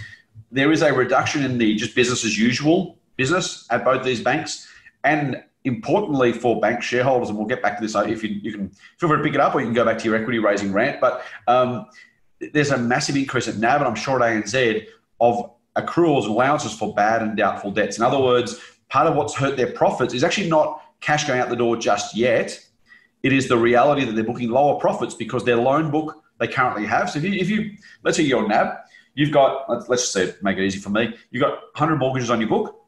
[0.51, 4.67] There is a reduction in the just business as usual business at both these banks,
[5.03, 7.93] and importantly for bank shareholders, and we'll get back to this.
[7.95, 9.85] uh, If you, you can feel free to pick it up, or you can go
[9.85, 10.99] back to your equity raising rant.
[10.99, 11.85] But um,
[12.53, 14.87] there's a massive increase at NAB, and I'm sure at ANZ
[15.19, 17.97] of accruals and allowances for bad and doubtful debts.
[17.97, 18.59] In other words,
[18.89, 22.15] part of what's hurt their profits is actually not cash going out the door just
[22.15, 22.59] yet.
[23.23, 26.85] It is the reality that they're booking lower profits because their loan book they currently
[26.85, 27.09] have.
[27.09, 27.71] So if you, if you
[28.03, 28.75] let's say you're NAB,
[29.15, 31.15] you've got let's, let's just say make it easy for me.
[31.31, 32.79] You've got 100 mortgages on your book.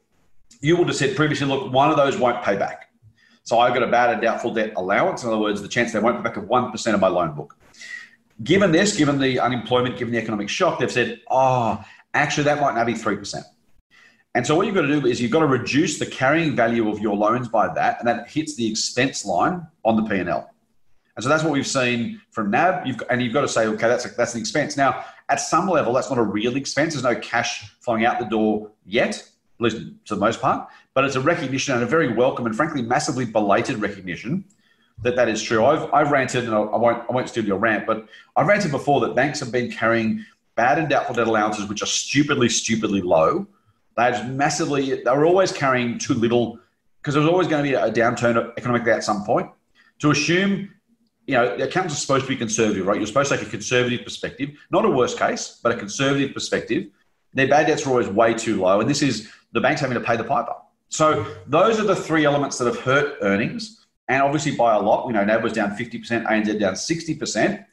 [0.60, 2.90] You would have said previously, look, one of those won't pay back.
[3.42, 5.22] So I've got a bad and doubtful debt allowance.
[5.22, 7.34] In other words, the chance they won't pay back of one percent of my loan
[7.34, 7.56] book.
[8.42, 11.82] Given this, given the unemployment, given the economic shock, they've said, oh,
[12.16, 13.44] actually that might now be three percent.
[14.36, 16.90] And so what you've got to do is you've got to reduce the carrying value
[16.90, 20.50] of your loans by that, and that hits the expense line on the P&L.
[21.16, 22.86] And so that's what we've seen from NAB.
[22.86, 24.76] You've, and you've got to say, okay, that's, a, that's an expense.
[24.76, 26.92] Now, at some level, that's not a real expense.
[26.92, 30.68] There's no cash flowing out the door yet, at least to the most part.
[30.92, 34.44] But it's a recognition and a very welcome and frankly massively belated recognition
[35.02, 35.64] that that is true.
[35.64, 39.00] I've, I've ranted, and I won't, I won't steal your rant, but I've ranted before
[39.00, 40.26] that banks have been carrying
[40.56, 43.46] bad and doubtful debt allowances, which are stupidly, stupidly low.
[43.96, 46.58] They're just massively, they were always carrying too little
[47.00, 49.48] because there was always going to be a downturn economically at some point.
[50.00, 50.72] To assume,
[51.26, 52.96] you know, the accountants are supposed to be conservative, right?
[52.96, 56.88] You're supposed to take a conservative perspective, not a worst case, but a conservative perspective.
[57.32, 60.04] Their bad debts are always way too low, and this is the banks having to
[60.04, 60.54] pay the piper.
[60.88, 65.06] So those are the three elements that have hurt earnings and obviously by a lot.
[65.06, 67.64] We know NAB was down 50%, ANZ down 60%.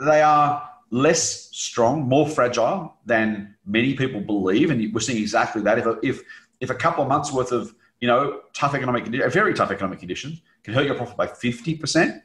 [0.00, 5.78] They are less strong, more fragile than many people believe, and we're seeing exactly that.
[5.78, 6.22] If a, if
[6.60, 9.98] if a couple of months worth of you know tough economic conditions, very tough economic
[9.98, 12.22] conditions, can hurt your profit by 50%,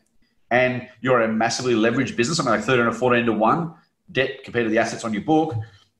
[0.51, 3.73] and you're a massively leveraged business, something like 13 or 14 to one
[4.11, 5.55] debt compared to the assets on your book,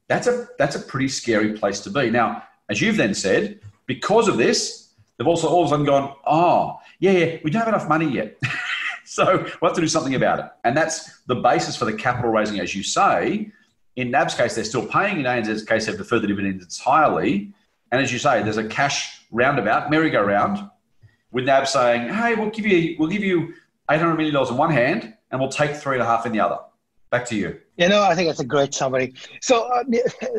[0.08, 2.10] that's a that's a pretty scary place to be.
[2.10, 6.16] Now, as you've then said, because of this, they've also all of a sudden gone,
[6.26, 8.38] oh, yeah, yeah, we don't have enough money yet.
[9.08, 10.46] so we'll have to do something about it.
[10.64, 13.52] And that's the basis for the capital raising, as you say.
[13.96, 15.20] In NAB's case, they're still paying.
[15.20, 17.54] In ANZ's case, they've deferred the dividends entirely.
[17.92, 20.70] And as you say, there's a cash roundabout, merry-go-round,
[21.32, 23.54] with NAB saying, hey, we'll give you, we'll give you
[23.90, 26.58] $800 million in one hand and we'll take three and a half in the other.
[27.16, 27.60] Back to you.
[27.78, 29.14] You know, I think that's a great summary.
[29.42, 29.84] So uh,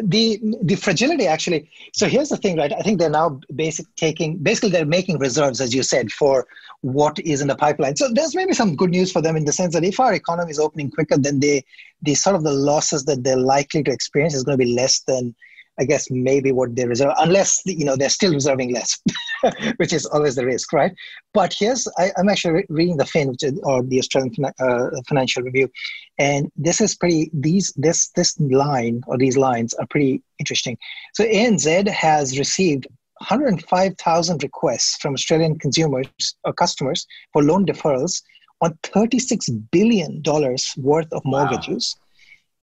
[0.03, 1.71] the, the fragility actually.
[1.93, 2.73] So here's the thing, right?
[2.73, 6.47] I think they're now basic taking basically they're making reserves, as you said, for
[6.83, 7.97] what is in the pipeline.
[7.97, 10.51] So there's maybe some good news for them in the sense that if our economy
[10.51, 11.65] is opening quicker, then they
[12.03, 15.01] the sort of the losses that they're likely to experience is going to be less
[15.01, 15.35] than
[15.79, 18.99] I guess maybe what they reserve, unless you know they're still reserving less,
[19.77, 20.93] which is always the risk, right?
[21.35, 24.91] But here's I, am actually re- reading the Fin, which is, or the Australian uh,
[25.07, 25.71] Financial Review,
[26.19, 27.31] and this is pretty.
[27.33, 30.79] These this this line or these lines are pretty interesting.
[31.15, 32.87] So ANZ has received
[33.19, 36.07] 105,000 requests from Australian consumers
[36.45, 38.23] or customers for loan deferrals
[38.61, 41.97] on 36 billion dollars worth of mortgages.
[41.99, 42.06] Wow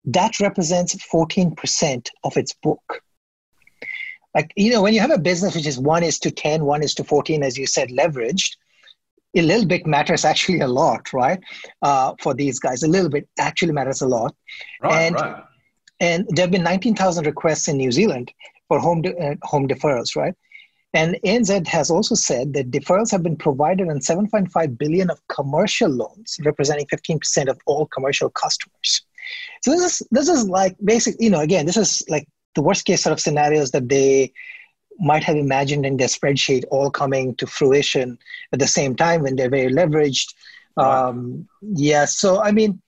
[0.05, 3.03] that represents 14% of its book.
[4.35, 6.83] Like, you know, when you have a business which is one is to 10, one
[6.83, 8.57] is to 14, as you said, leveraged,
[9.35, 11.41] a little bit matters actually a lot, right?
[11.83, 14.35] Uh, for these guys, a little bit actually matters a lot.
[14.83, 15.45] Right, and, right.
[16.01, 18.33] And there have been 19,000 requests in New Zealand
[18.69, 20.35] for home, de- uh, home deferrals, right?
[20.95, 25.89] And ANZ has also said that deferrals have been provided on 7.5 billion of commercial
[25.89, 29.03] loans, representing 15% of all commercial customers.
[29.63, 32.85] So this is this is like basic, you know, again, this is like the worst
[32.85, 34.33] case sort of scenarios that they
[34.99, 38.19] might have imagined in their spreadsheet all coming to fruition
[38.53, 40.35] at the same time when they're very leveraged.
[40.77, 41.09] Right.
[41.09, 42.81] Um, yeah, so I mean,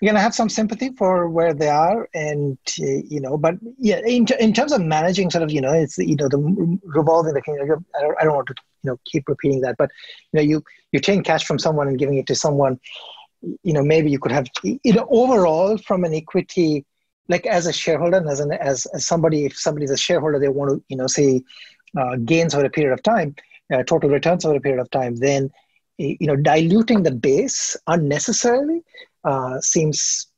[0.00, 4.00] you're gonna have some sympathy for where they are, and uh, you know, but yeah,
[4.06, 7.42] in, in terms of managing, sort of, you know, it's you know the revolving the
[7.42, 7.84] kingdom.
[7.96, 9.90] I don't, I don't want to you know keep repeating that, but
[10.32, 12.78] you know, you you taking cash from someone and giving it to someone
[13.42, 16.84] you know maybe you could have you know overall from an equity
[17.28, 20.48] like as a shareholder and as an as, as somebody if somebody's a shareholder they
[20.48, 21.42] want to you know say
[21.96, 23.34] uh, gains over a period of time
[23.72, 25.50] uh, total returns over a period of time then
[25.98, 28.82] you know diluting the base unnecessarily
[29.24, 30.28] uh, seems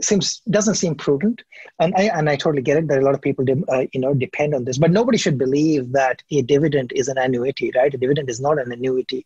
[0.00, 1.42] seems doesn't seem prudent.
[1.78, 4.14] And i and i totally get it that a lot of people uh, you know
[4.14, 4.78] depend on this.
[4.78, 7.94] But nobody should believe that a dividend is an annuity right?
[7.94, 9.24] A dividend is not an annuity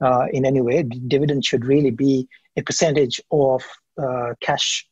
[0.00, 0.82] uh, in any way.
[0.82, 3.64] Dividend should really be a percentage of
[3.98, 4.86] uh, cash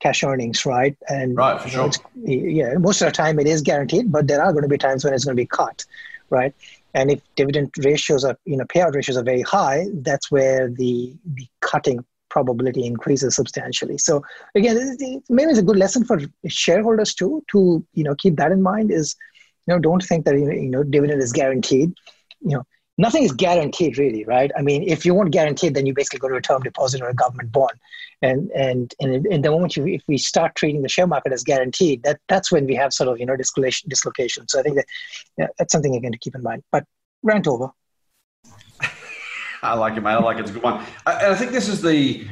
[0.00, 0.96] cash earnings, right?
[1.08, 1.90] And right, for sure.
[2.24, 5.04] yeah, most of the time it is guaranteed, but there are going to be times
[5.04, 5.84] when it's going to be cut,
[6.30, 6.54] right?
[6.94, 11.14] And if dividend ratios are, you know, payout ratios are very high, that's where the
[11.34, 13.98] the cutting probability increases substantially.
[13.98, 14.22] So
[14.54, 14.96] again,
[15.28, 18.90] maybe it's a good lesson for shareholders too to you know keep that in mind.
[18.90, 19.14] Is
[19.66, 21.92] you know don't think that you know dividend is guaranteed.
[22.40, 22.66] You know
[23.00, 24.50] nothing is guaranteed really right?
[24.56, 27.08] I mean if you want guaranteed then you basically go to a term deposit or
[27.08, 27.76] a government bond.
[28.22, 31.42] And and and in the moment you if we start treating the share market as
[31.42, 34.46] guaranteed that that's when we have sort of you know dislocation dislocation.
[34.48, 34.86] So i think that
[35.38, 36.62] yeah, that's something again to keep in mind.
[36.70, 36.84] But
[37.22, 37.70] rant over.
[39.62, 40.12] I like it mate.
[40.12, 40.42] I like it.
[40.42, 40.84] It's a good one.
[41.06, 42.26] And i think this is the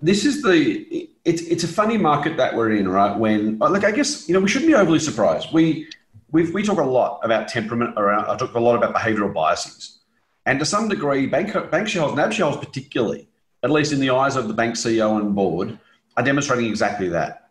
[0.00, 3.16] this is the it's it's a funny market that we're in right?
[3.18, 5.52] When like i guess you know we shouldn't be overly surprised.
[5.52, 5.88] We
[6.36, 8.26] we we talk a lot about temperament around.
[8.26, 10.00] I talk a lot about behavioural biases,
[10.44, 13.26] and to some degree, bank bank shareholders, NAB shareholders particularly,
[13.62, 15.78] at least in the eyes of the bank CEO and board,
[16.16, 17.48] are demonstrating exactly that.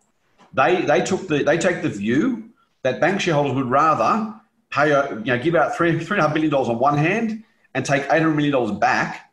[0.54, 2.50] They they took the they take the view
[2.82, 4.32] that bank shareholders would rather
[4.70, 7.42] pay you know give out three three and a half billion dollars on one hand
[7.74, 9.32] and take eight hundred million dollars back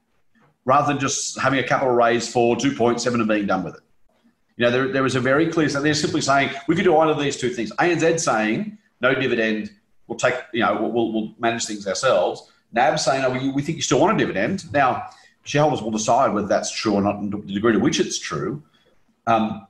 [0.65, 3.81] rather than just having a capital raise for 2.7 and being done with it.
[4.55, 6.95] You know, there, there was a very clear, so they're simply saying we could do
[6.95, 7.73] either of these two things.
[7.73, 9.69] ANZ saying no dividend,
[10.07, 12.51] we'll take, you know, we'll, we'll manage things ourselves.
[12.71, 14.71] NAB saying, oh, we, we think you still want a dividend.
[14.73, 15.09] Now,
[15.43, 18.63] shareholders will decide whether that's true or not and the degree to which it's true.
[19.27, 19.67] Um,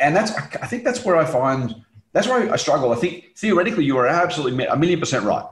[0.00, 2.92] and that's, I think that's where I find, that's where I struggle.
[2.92, 5.46] I think theoretically you are absolutely a million percent right.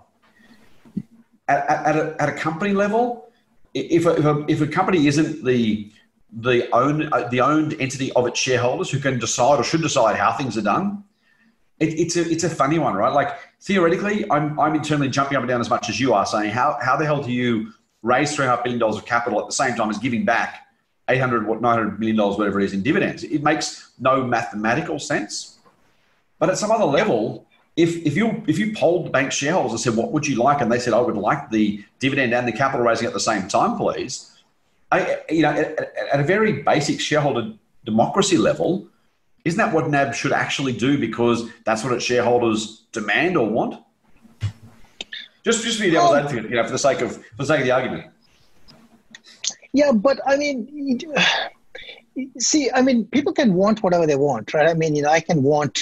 [1.46, 3.28] At, at, a, at a company level,
[3.74, 5.92] if a, if a, if a company isn't the
[6.36, 10.16] the own uh, the owned entity of its shareholders who can decide or should decide
[10.16, 11.04] how things are done,
[11.78, 13.12] it, it's a it's a funny one, right?
[13.12, 16.50] Like theoretically, I'm I'm internally jumping up and down as much as you are, saying
[16.50, 19.40] how how the hell do you raise three and a half billion dollars of capital
[19.40, 20.66] at the same time as giving back
[21.08, 23.24] 800 what 900 million dollars whatever it is in dividends?
[23.24, 25.58] It makes no mathematical sense.
[26.38, 29.80] But at some other level, if if you if you polled the bank shareholders and
[29.80, 32.52] said what would you like, and they said I would like the dividend and the
[32.52, 34.30] capital raising at the same time, please
[34.94, 35.78] I, you know, at,
[36.12, 37.52] at, a very basic shareholder
[37.84, 38.86] democracy level,
[39.44, 43.82] isn't that what NAB should actually do because that's what its shareholders demand or want?
[45.44, 47.66] Just, just be devil's advocate, you know, for the sake of for the sake of
[47.66, 48.10] the argument.
[49.74, 50.98] Yeah, but I mean,
[52.38, 54.68] see, I mean, people can want whatever they want, right?
[54.68, 55.78] I mean, you know, I can want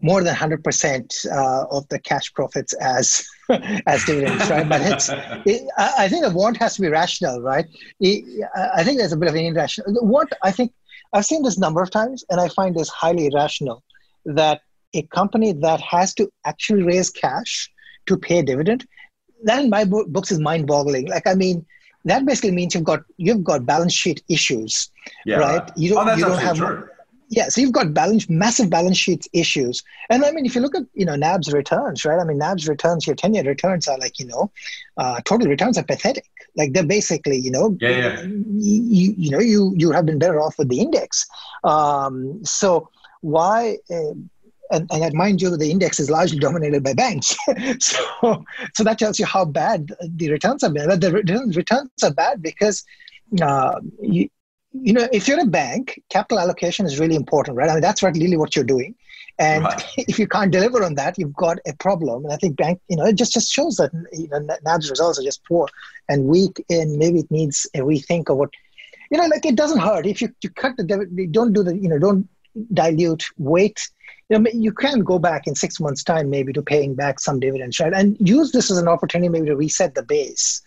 [0.00, 3.24] more than 100% uh, of the cash profits as
[3.86, 4.68] as dividends, right?
[4.68, 5.08] But it's,
[5.46, 7.66] it, I think the want has to be rational, right?
[8.00, 8.24] It,
[8.74, 9.94] I think there's a bit of an irrational.
[10.04, 10.72] What I think
[11.14, 13.82] I've seen this number of times, and I find this highly irrational
[14.26, 14.60] that
[14.94, 17.70] a company that has to actually raise cash
[18.06, 18.86] to pay a dividend,
[19.44, 21.08] that in my books is mind-boggling.
[21.08, 21.64] Like, I mean,
[22.04, 24.90] that basically means you've got you've got balance sheet issues,
[25.24, 25.70] yeah, right?
[25.76, 26.56] You don't, oh, you don't have.
[26.56, 26.88] True
[27.28, 29.82] yeah, so you've got balance, massive balance sheet issues.
[30.10, 32.20] And I mean, if you look at, you know, NAB's returns, right?
[32.20, 34.50] I mean, NAB's returns, your 10-year returns are like, you know,
[34.96, 36.26] uh, total returns are pathetic.
[36.56, 38.22] Like they're basically, you know, yeah, yeah.
[38.22, 41.26] You, you know, you, you have been better off with the index.
[41.64, 42.90] Um, so
[43.22, 44.14] why, uh,
[44.70, 47.36] and, and mind you, the index is largely dominated by banks.
[47.80, 51.00] so, so that tells you how bad the returns are bad.
[51.00, 51.12] The
[51.54, 52.84] returns are bad because
[53.42, 54.28] uh, you,
[54.74, 57.70] you know, if you're a bank, capital allocation is really important, right?
[57.70, 58.94] I mean, that's what really what you're doing.
[59.38, 59.84] And right.
[59.96, 62.24] if you can't deliver on that, you've got a problem.
[62.24, 65.18] And I think bank, you know, it just, just shows that you know, NAB's results
[65.18, 65.68] are just poor
[66.08, 66.64] and weak.
[66.68, 68.50] And maybe it needs a rethink of what,
[69.10, 71.88] you know, like it doesn't hurt if you, you cut the, don't do the, you
[71.88, 72.28] know, don't
[72.72, 73.88] dilute, wait.
[74.28, 77.38] You know, you can go back in six months' time maybe to paying back some
[77.38, 77.92] dividends, right?
[77.92, 80.62] And use this as an opportunity maybe to reset the base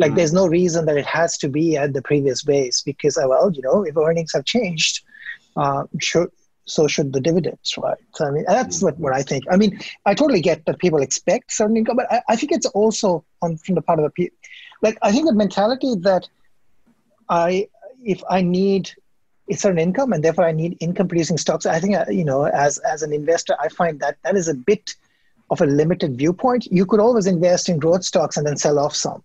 [0.00, 0.16] like, mm.
[0.16, 3.52] there's no reason that it has to be at the previous base because, uh, well,
[3.52, 5.02] you know, if earnings have changed,
[5.56, 5.84] uh,
[6.64, 7.98] so should the dividends, right?
[8.14, 9.44] So, I mean, that's what, what I think.
[9.50, 12.66] I mean, I totally get that people expect certain income, but I, I think it's
[12.66, 14.38] also on from the part of the people.
[14.82, 16.26] Like, I think the mentality that
[17.28, 17.68] I,
[18.02, 18.90] if I need
[19.50, 22.44] a certain income and therefore I need income producing stocks, I think, uh, you know,
[22.44, 24.94] as, as an investor, I find that that is a bit
[25.50, 26.68] of a limited viewpoint.
[26.70, 29.22] You could always invest in growth stocks and then sell off some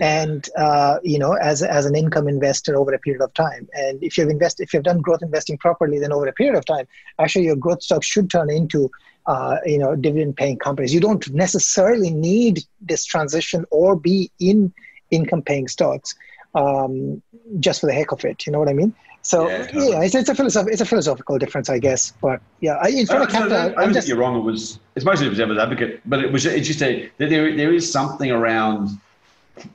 [0.00, 4.02] and uh, you know as, as an income investor over a period of time and
[4.02, 6.86] if you've invested if you've done growth investing properly then over a period of time
[7.18, 8.90] actually your growth stocks should turn into
[9.26, 14.72] uh, you know dividend paying companies you don't necessarily need this transition or be in
[15.10, 16.14] income paying stocks
[16.54, 17.22] um,
[17.58, 19.90] just for the heck of it you know what i mean so yeah, totally.
[19.90, 22.12] yeah it's, it's, a philosoph- it's a philosophical difference, I guess.
[22.20, 24.36] But yeah, I, in front uh, of capital, I, I, I just, think you're wrong.
[24.36, 27.56] It was it's mostly it was devil's advocate, but it was it's just a there
[27.56, 28.90] there is something around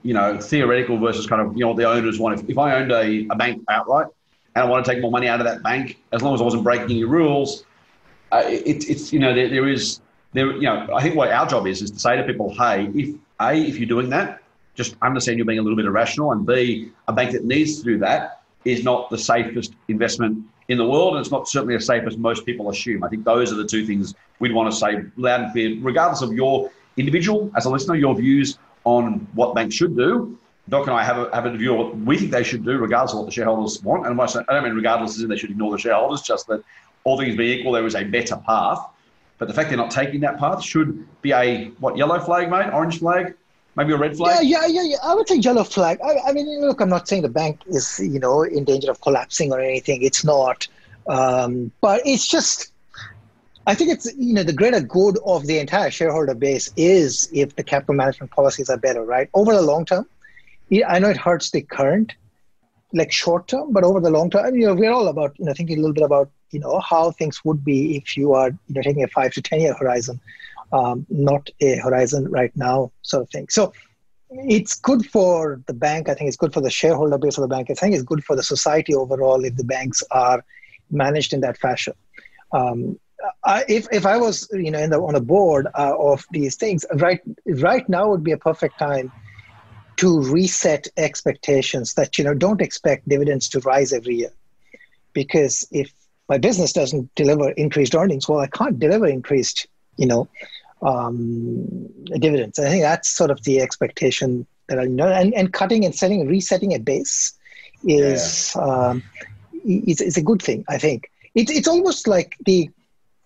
[0.03, 2.39] you know, theoretical versus kind of, you know, what the owners want.
[2.39, 4.07] If, if I owned a, a bank outright
[4.55, 6.43] and I want to take more money out of that bank, as long as I
[6.43, 7.63] wasn't breaking any rules,
[8.31, 10.01] uh, it, it's, you know, there, there is,
[10.33, 12.89] there, you know, I think what our job is, is to say to people, hey,
[12.93, 14.41] if A, if you're doing that,
[14.75, 17.83] just understand you're being a little bit irrational, and B, a bank that needs to
[17.83, 21.85] do that is not the safest investment in the world, and it's not certainly as
[21.85, 23.03] safe as most people assume.
[23.03, 26.21] I think those are the two things we'd want to say loud and clear, regardless
[26.21, 28.59] of your individual, as a listener, your views
[28.89, 30.37] on what banks should do.
[30.67, 32.77] Doc and I have a, have a view of what we think they should do,
[32.77, 34.05] regardless of what the shareholders want.
[34.05, 36.63] And I don't mean regardless as in they should ignore the shareholders, just that
[37.03, 38.79] all things being equal, there is a better path.
[39.39, 42.71] But the fact they're not taking that path should be a what yellow flag, mate,
[42.73, 43.33] orange flag,
[43.75, 44.45] maybe a red flag.
[44.45, 44.83] Yeah, yeah, yeah.
[44.83, 44.97] yeah.
[45.03, 45.99] I would say yellow flag.
[46.03, 49.01] I, I, mean, look, I'm not saying the bank is you know in danger of
[49.01, 50.03] collapsing or anything.
[50.03, 50.67] It's not,
[51.07, 52.73] um, but it's just
[53.69, 57.55] I think it's you know the greater good of the entire shareholder base is if
[57.55, 59.29] the capital management policies are better, right?
[59.35, 60.07] Over the long term,
[60.87, 62.15] I know it hurts the current,
[62.93, 65.53] like short term, but over the long term, you know, we're all about you know
[65.53, 68.73] thinking a little bit about you know how things would be if you are you
[68.73, 70.19] know taking a five to ten year horizon,
[70.73, 73.49] um, not a horizon right now sort of thing.
[73.49, 73.71] So
[74.31, 76.09] it's good for the bank.
[76.09, 77.69] I think it's good for the shareholder base of the bank.
[77.69, 80.43] I think it's good for the society overall if the banks are
[80.89, 81.93] managed in that fashion.
[82.51, 82.97] Um,
[83.43, 86.55] I, if if I was you know in the, on a board uh, of these
[86.55, 89.11] things, right right now would be a perfect time
[89.97, 91.93] to reset expectations.
[91.95, 94.33] That you know don't expect dividends to rise every year,
[95.13, 95.91] because if
[96.27, 99.67] my business doesn't deliver increased earnings, well, I can't deliver increased
[99.97, 100.27] you know
[100.81, 101.87] um,
[102.19, 102.59] dividends.
[102.59, 106.25] I think that's sort of the expectation that I know, and, and cutting and setting,
[106.27, 107.33] resetting a base
[107.83, 108.61] is yeah.
[108.61, 109.03] um,
[109.65, 110.63] is, is a good thing.
[110.67, 112.69] I think it, it's almost like the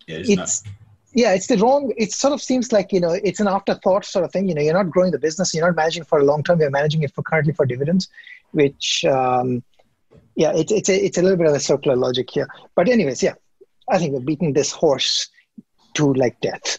[0.06, 0.64] yeah, it's
[1.14, 1.92] yeah, it's the wrong.
[1.96, 4.48] It sort of seems like you know it's an afterthought sort of thing.
[4.48, 6.60] You know, you're not growing the business, you're not managing for a long term.
[6.60, 8.08] You're managing it for currently for dividends,
[8.50, 9.62] which um,
[10.34, 12.48] yeah, it's it's a it's a little bit of a circular logic here.
[12.74, 13.34] But anyways, yeah,
[13.88, 15.28] I think we're beating this horse
[15.94, 16.78] to like death.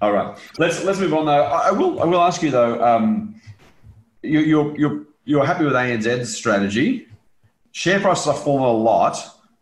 [0.00, 1.44] All right, let's let's move on though.
[1.44, 2.82] I will I will ask you though.
[2.82, 3.40] Um,
[4.22, 7.08] you, you're you're you're happy with ANZ's strategy.
[7.72, 9.18] Share prices are falling a lot.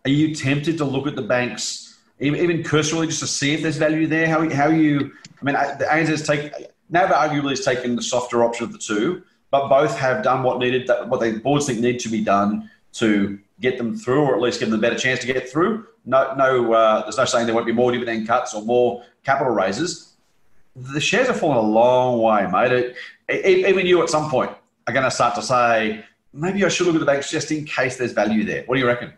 [0.06, 3.62] Are you tempted to look at the banks, even, even cursorily, just to see if
[3.62, 4.26] there's value there?
[4.28, 5.12] How how you?
[5.40, 6.52] I mean, the ANZ's take
[6.90, 10.58] now arguably has taken the softer option of the two, but both have done what
[10.58, 14.42] needed, what the boards think need to be done to get them through, or at
[14.42, 15.86] least give them a better chance to get through.
[16.04, 19.54] No, no, uh, there's no saying there won't be more dividend cuts or more capital
[19.54, 20.12] raises.
[20.76, 22.94] The shares have fallen a long way, mate.
[23.28, 24.50] It, even you at some point
[24.86, 27.64] are going to start to say, maybe I should look at the banks just in
[27.64, 28.64] case there's value there.
[28.66, 29.14] What do you reckon?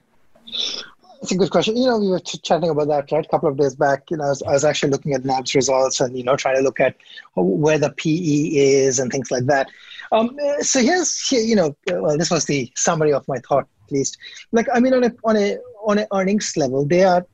[1.22, 1.76] It's a good question.
[1.76, 4.10] You know, we were chatting about that right a couple of days back.
[4.10, 6.56] You know, I was, I was, actually looking at NAB's results and you know trying
[6.56, 6.96] to look at
[7.34, 9.68] where the PE is and things like that.
[10.12, 14.18] Um, so here's you know, well, this was the summary of my thought at least.
[14.52, 17.26] Like, I mean, on a on a on an earnings level, they are.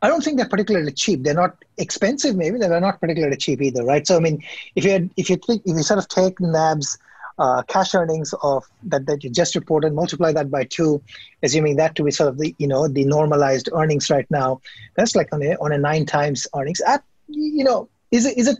[0.00, 1.24] I don't think they're particularly cheap.
[1.24, 2.58] They're not expensive, maybe.
[2.58, 4.06] They're not particularly cheap either, right?
[4.06, 4.44] So, I mean,
[4.76, 6.98] if you if you think if you sort of take NAB's
[7.38, 11.02] uh, cash earnings of that, that you just reported, multiply that by two,
[11.42, 14.60] assuming that to be sort of the you know the normalized earnings right now.
[14.96, 16.80] That's like on a on a nine times earnings.
[16.80, 18.58] At you know, is it is it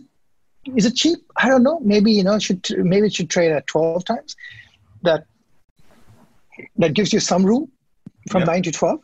[0.75, 1.19] is it cheap?
[1.37, 1.79] I don't know.
[1.81, 4.35] Maybe you know it should maybe it should trade at twelve times.
[5.03, 5.25] That
[6.77, 7.71] that gives you some room
[8.29, 9.01] from nine to twelve.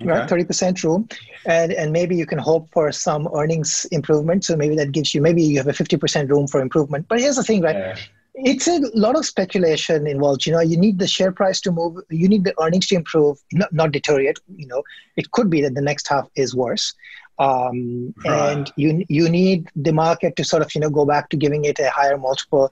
[0.00, 0.10] Okay.
[0.10, 1.08] right 30% room
[1.46, 5.20] and and maybe you can hope for some earnings improvement so maybe that gives you
[5.20, 7.96] maybe you have a 50% room for improvement but here's the thing right yeah
[8.44, 10.46] it's a lot of speculation involved.
[10.46, 13.38] You know, you need the share price to move, you need the earnings to improve,
[13.52, 14.38] not, not deteriorate.
[14.54, 14.82] You know,
[15.16, 16.94] it could be that the next half is worse.
[17.38, 18.52] Um, right.
[18.52, 21.64] And you you need the market to sort of you know go back to giving
[21.64, 22.70] it a higher multiple.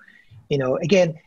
[0.49, 1.19] You know, again,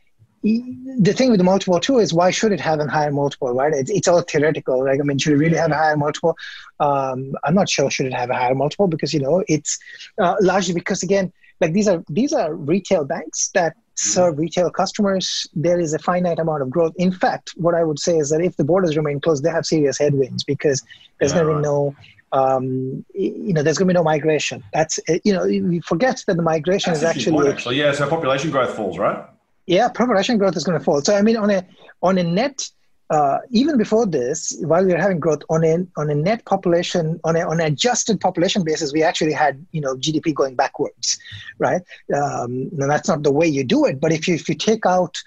[0.44, 3.74] the thing with the multiple too is why should it have a higher multiple, right?
[3.74, 5.00] It's, it's all theoretical, right?
[5.00, 6.38] I mean, should it really have a higher multiple?
[6.80, 9.78] Um, I'm not sure should it have a higher multiple because you know it's
[10.18, 11.32] uh, largely because again,
[11.62, 16.39] like these are these are retail banks that serve retail customers, there is a finite
[16.39, 16.93] amount of growth.
[16.97, 19.66] In fact, what I would say is that if the borders remain closed, they have
[19.66, 20.84] serious headwinds because
[21.20, 21.95] there's yeah, going to be no,
[22.32, 24.64] um, you know, there's going to be no migration.
[24.74, 27.38] That's, you know, we forget that the migration That's is actually.
[27.38, 27.91] Point, actually, yeah.
[27.91, 29.26] So population growth falls, right?
[29.66, 31.02] Yeah, population growth is going to fall.
[31.02, 31.66] So I mean, on a
[32.02, 32.70] on a net
[33.10, 37.20] uh, even before this, while we were having growth on a on a net population
[37.24, 41.18] on a on an adjusted population basis, we actually had you know GDP going backwards,
[41.57, 41.82] right?
[42.16, 44.86] Um, now that's not the way you do it, but if you if you take
[44.86, 45.18] out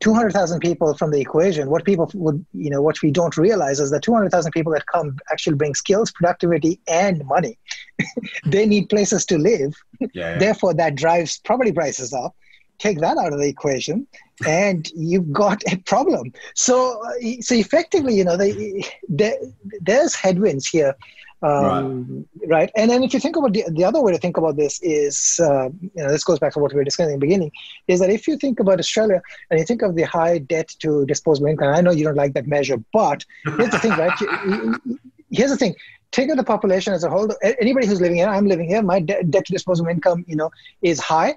[0.00, 3.90] 200,000 people from the equation, what people would you know what we don't realize is
[3.90, 7.58] that 200,000 people that come actually bring skills, productivity, and money.
[8.46, 9.74] they need places to live.
[10.00, 10.38] Yeah, yeah.
[10.38, 12.34] Therefore, that drives property prices up
[12.78, 14.06] take that out of the equation
[14.44, 16.32] and you've got a problem.
[16.54, 17.00] So
[17.40, 19.36] so effectively you know they, they
[19.80, 20.94] there's headwinds here
[21.42, 22.48] um, right.
[22.48, 22.70] right.
[22.76, 25.38] and then if you think about the, the other way to think about this is
[25.42, 27.50] uh, you know this goes back to what we were discussing in the beginning
[27.88, 29.20] is that if you think about australia
[29.50, 32.32] and you think of the high debt to disposable income i know you don't like
[32.32, 33.24] that measure but
[33.56, 34.80] here's the thing right?
[35.32, 35.74] Here's the thing.
[36.12, 37.28] Take the population as a whole.
[37.42, 41.00] Anybody who's living here i'm living here my debt to disposable income you know is
[41.00, 41.36] high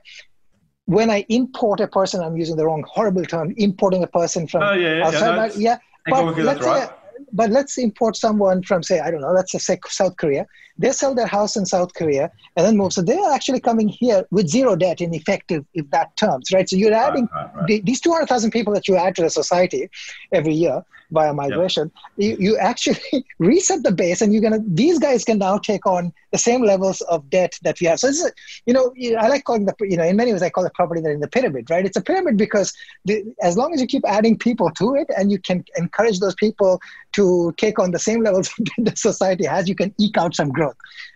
[0.89, 4.63] when I import a person, I'm using the wrong horrible term, importing a person from
[4.63, 5.51] oh, yeah, yeah, outside.
[5.55, 5.77] Yeah,
[6.07, 6.13] yeah.
[6.13, 6.89] but let's right.
[6.89, 6.95] say,
[7.31, 10.47] but let's import someone from, say, I don't know, let's say South Korea.
[10.79, 12.93] They sell their house in South Korea and then move.
[12.93, 16.67] So they're actually coming here with zero debt in effective, if that terms, right?
[16.67, 19.89] So you're adding right, right, the, these 200,000 people that you add to the society
[20.31, 21.91] every year via migration.
[22.17, 22.39] Yep.
[22.39, 22.99] You, you actually
[23.39, 26.61] reset the base and you're going to, these guys can now take on the same
[26.61, 27.99] levels of debt that we have.
[27.99, 28.31] So this is,
[28.65, 31.01] you know, I like calling the, you know, in many ways I call the property
[31.01, 31.85] that in the pyramid, right?
[31.85, 32.73] It's a pyramid because
[33.05, 36.35] the, as long as you keep adding people to it and you can encourage those
[36.35, 36.79] people
[37.13, 40.35] to take on the same levels of debt that society has, you can eke out
[40.35, 40.68] some growth.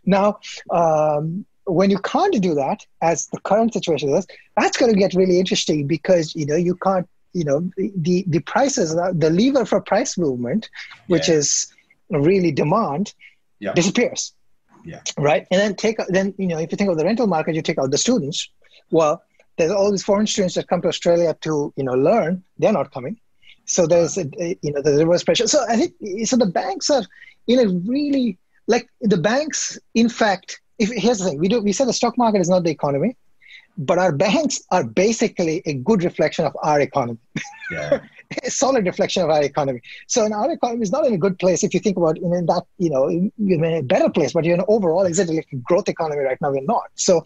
[0.06, 0.40] Now,
[0.70, 4.28] um, when you can't do that, as the current situation is,
[4.58, 8.40] that's going to get really interesting because you know you can't, you know, the the
[8.40, 10.70] prices, the lever for price movement,
[11.08, 11.36] which yeah.
[11.36, 11.74] is
[12.10, 13.14] really demand,
[13.60, 13.74] yeah.
[13.74, 14.34] disappears.
[14.86, 15.02] Yeah.
[15.18, 15.48] Right.
[15.50, 17.80] And then take then you know if you think of the rental market, you take
[17.80, 18.50] out the students.
[18.92, 19.24] Well,
[19.58, 22.44] there's all these foreign students that come to Australia to you know learn.
[22.58, 23.20] They're not coming.
[23.66, 25.48] So there's a, a, you know the reverse pressure.
[25.48, 27.04] So I think so the banks are
[27.48, 28.38] in a really
[28.68, 29.78] like the banks.
[29.94, 32.64] In fact, if here's the thing, we do we say the stock market is not
[32.64, 33.16] the economy,
[33.78, 37.20] but our banks are basically a good reflection of our economy.
[37.72, 38.00] Yeah.
[38.44, 39.82] a solid reflection of our economy.
[40.08, 42.30] So in our economy is not in a good place if you think about in
[42.48, 43.32] that, you know, in
[43.64, 46.62] a better place, but you're an overall exactly like a growth economy right now, we're
[46.64, 46.90] not.
[46.96, 47.24] So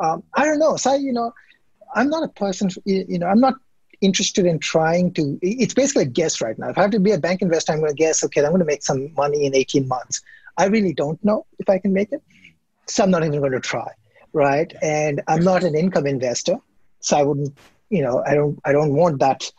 [0.00, 0.76] um, I don't know.
[0.76, 1.32] So, you know,
[1.94, 3.54] I'm not a person, you know, I'm not
[4.00, 6.68] interested in trying to, it's basically a guess right now.
[6.70, 8.60] If I have to be a bank investor, I'm going to guess, okay, I'm going
[8.60, 10.22] to make some money in 18 months.
[10.58, 12.22] I really don't know if I can make it.
[12.86, 13.88] So I'm not even going to try.
[14.34, 14.70] Right.
[14.82, 16.56] And I'm not an income investor.
[17.00, 17.56] So I wouldn't,
[17.88, 19.50] you know, I don't, I don't want that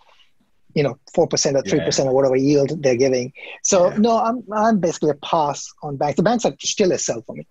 [0.76, 3.34] you know four percent or three percent or whatever yield they're giving.
[3.64, 3.97] So yeah.
[3.97, 6.18] no, I'm I'm basically a pass on banks.
[6.18, 7.47] The banks are still a sell for me.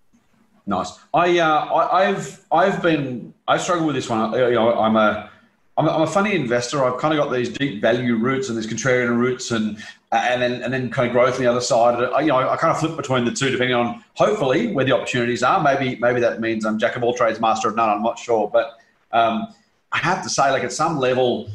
[0.67, 0.93] Nice.
[1.15, 4.33] I, uh, I have I've been I struggle with this one.
[4.35, 5.31] You know, I'm a
[5.77, 6.85] I'm a, I'm a funny investor.
[6.85, 10.63] I've kind of got these deep value roots and these contrarian roots, and and then
[10.63, 12.03] and then kind of growth on the other side.
[12.03, 14.93] I, you know, I kind of flip between the two depending on hopefully where the
[14.93, 15.63] opportunities are.
[15.63, 17.89] Maybe maybe that means I'm jack of all trades, master of none.
[17.91, 18.79] I'm not sure, but
[19.13, 19.49] um,
[19.93, 21.51] I have to say, like at some level,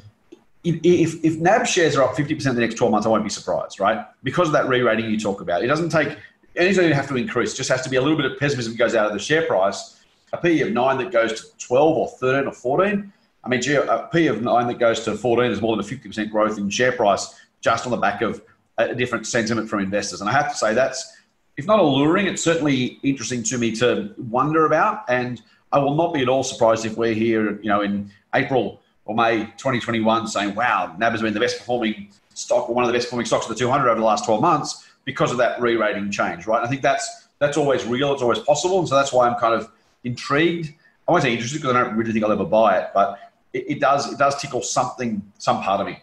[0.63, 3.29] if, if NAB shares are up 50% in the next 12 months, I won't be
[3.29, 4.05] surprised, right?
[4.23, 5.63] Because of that re-rating you talk about.
[5.63, 6.17] It doesn't take
[6.55, 7.53] anything you have to increase.
[7.53, 9.45] It just has to be a little bit of pessimism goes out of the share
[9.45, 9.99] price.
[10.31, 13.13] A PE of nine that goes to 12 or 13 or 14.
[13.43, 16.31] I mean, a PE of nine that goes to 14 is more than a 50%
[16.31, 18.41] growth in share price just on the back of
[18.77, 20.21] a different sentiment from investors.
[20.21, 21.17] And I have to say that's,
[21.57, 25.05] if not alluring, it's certainly interesting to me to wonder about.
[25.09, 25.41] And
[25.71, 29.15] I will not be at all surprised if we're here, you know, in April or
[29.15, 32.93] May 2021 saying, wow, NAB has been the best performing stock or one of the
[32.93, 36.11] best performing stocks of the 200 over the last 12 months because of that re-rating
[36.11, 36.63] change, right?
[36.63, 39.53] I think that's that's always real, it's always possible, and so that's why I'm kind
[39.53, 39.69] of
[40.05, 40.73] intrigued.
[41.07, 43.19] I won't say interested because I don't really think I'll ever buy it, but
[43.51, 46.01] it, it does it does tickle something, some part of me.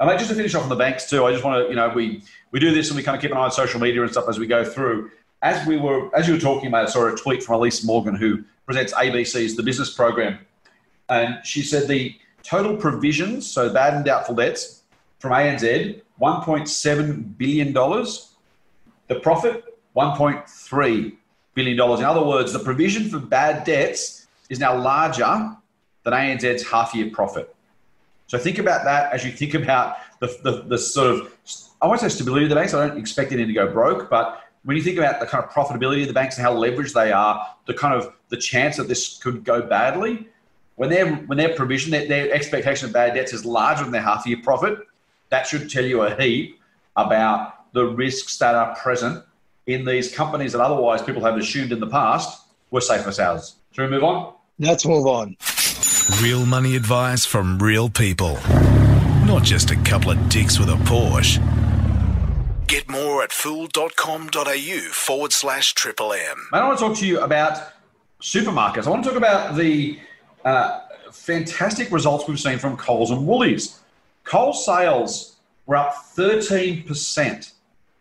[0.00, 1.90] And just to finish off on the banks too, I just want to, you know,
[1.90, 4.10] we we do this and we kind of keep an eye on social media and
[4.10, 5.10] stuff as we go through.
[5.42, 8.14] As we were, as you were talking about, I saw a tweet from Elysse Morgan
[8.14, 10.38] who presents ABC's The Business Program,
[11.08, 14.82] and she said the Total provisions, so bad and doubtful debts
[15.18, 17.72] from ANZ, $1.7 billion.
[17.72, 19.64] The profit,
[19.96, 21.16] $1.3
[21.54, 21.74] billion.
[21.74, 25.56] In other words, the provision for bad debts is now larger
[26.04, 27.54] than ANZ's half year profit.
[28.30, 31.34] So think about that as you think about the, the, the sort of,
[31.82, 34.44] I won't say stability of the banks, I don't expect anything to go broke, but
[34.62, 37.10] when you think about the kind of profitability of the banks and how leveraged they
[37.10, 40.28] are, the kind of the chance that this could go badly,
[40.76, 44.00] when their when their provision, their, their expectation of bad debts is larger than their
[44.00, 44.78] half year profit,
[45.30, 46.60] that should tell you a heap
[46.94, 49.24] about the risks that are present
[49.66, 53.56] in these companies that otherwise people have assumed in the past were safe as houses.
[53.72, 54.34] Should we move on?
[54.60, 55.36] Let's move on.
[56.18, 58.38] Real money advice from real people,
[59.24, 61.38] not just a couple of dicks with a Porsche.
[62.66, 66.48] Get more at fool.com.au forward slash triple M.
[66.52, 67.72] I want to talk to you about
[68.20, 68.86] supermarkets.
[68.86, 69.98] I want to talk about the
[70.44, 70.80] uh,
[71.10, 73.80] fantastic results we've seen from Coles and Woolies.
[74.24, 77.52] Coles sales were up 13%,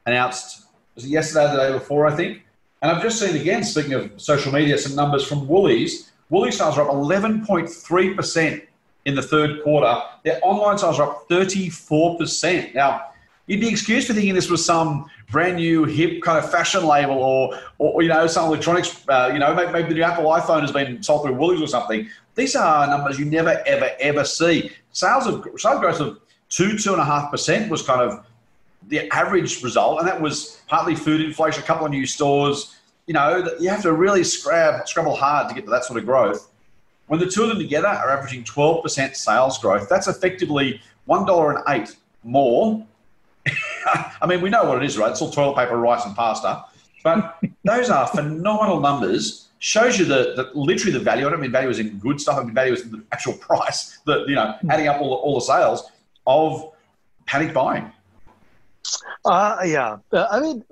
[0.06, 2.44] announced yesterday, the day before, I think.
[2.82, 6.09] And I've just seen again, speaking of social media, some numbers from Woolies.
[6.30, 8.68] Woolies sales are up 11.3%
[9.06, 10.02] in the third quarter.
[10.24, 12.76] Their online sales are up 34%.
[12.76, 13.06] Now,
[13.48, 17.18] you'd be excused for thinking this was some brand new hip kind of fashion label
[17.18, 20.62] or, or you know, some electronics, uh, you know, maybe, maybe the new Apple iPhone
[20.62, 22.08] has been sold through Woolies or something.
[22.36, 24.72] These are numbers you never, ever, ever see.
[24.92, 26.20] Sales of sales growth of
[26.50, 28.26] two, two and a half percent was kind of
[28.88, 32.76] the average result, and that was partly food inflation, a couple of new stores.
[33.10, 36.06] You know, you have to really scrab, scrabble hard to get to that sort of
[36.06, 36.48] growth.
[37.08, 42.86] When the two of them together are averaging 12% sales growth, that's effectively $1.08 more.
[44.22, 45.10] I mean, we know what it is, right?
[45.10, 46.66] It's all toilet paper, rice, and pasta.
[47.04, 51.26] But those are phenomenal numbers shows you the, the literally the value.
[51.26, 52.38] I don't mean value is in good stuff.
[52.38, 53.98] I mean value is in the actual price.
[54.06, 55.90] The you know adding up all the, all the sales
[56.28, 56.74] of
[57.26, 57.92] panic buying.
[59.26, 59.98] Uh, yeah.
[60.12, 60.64] Uh, I mean,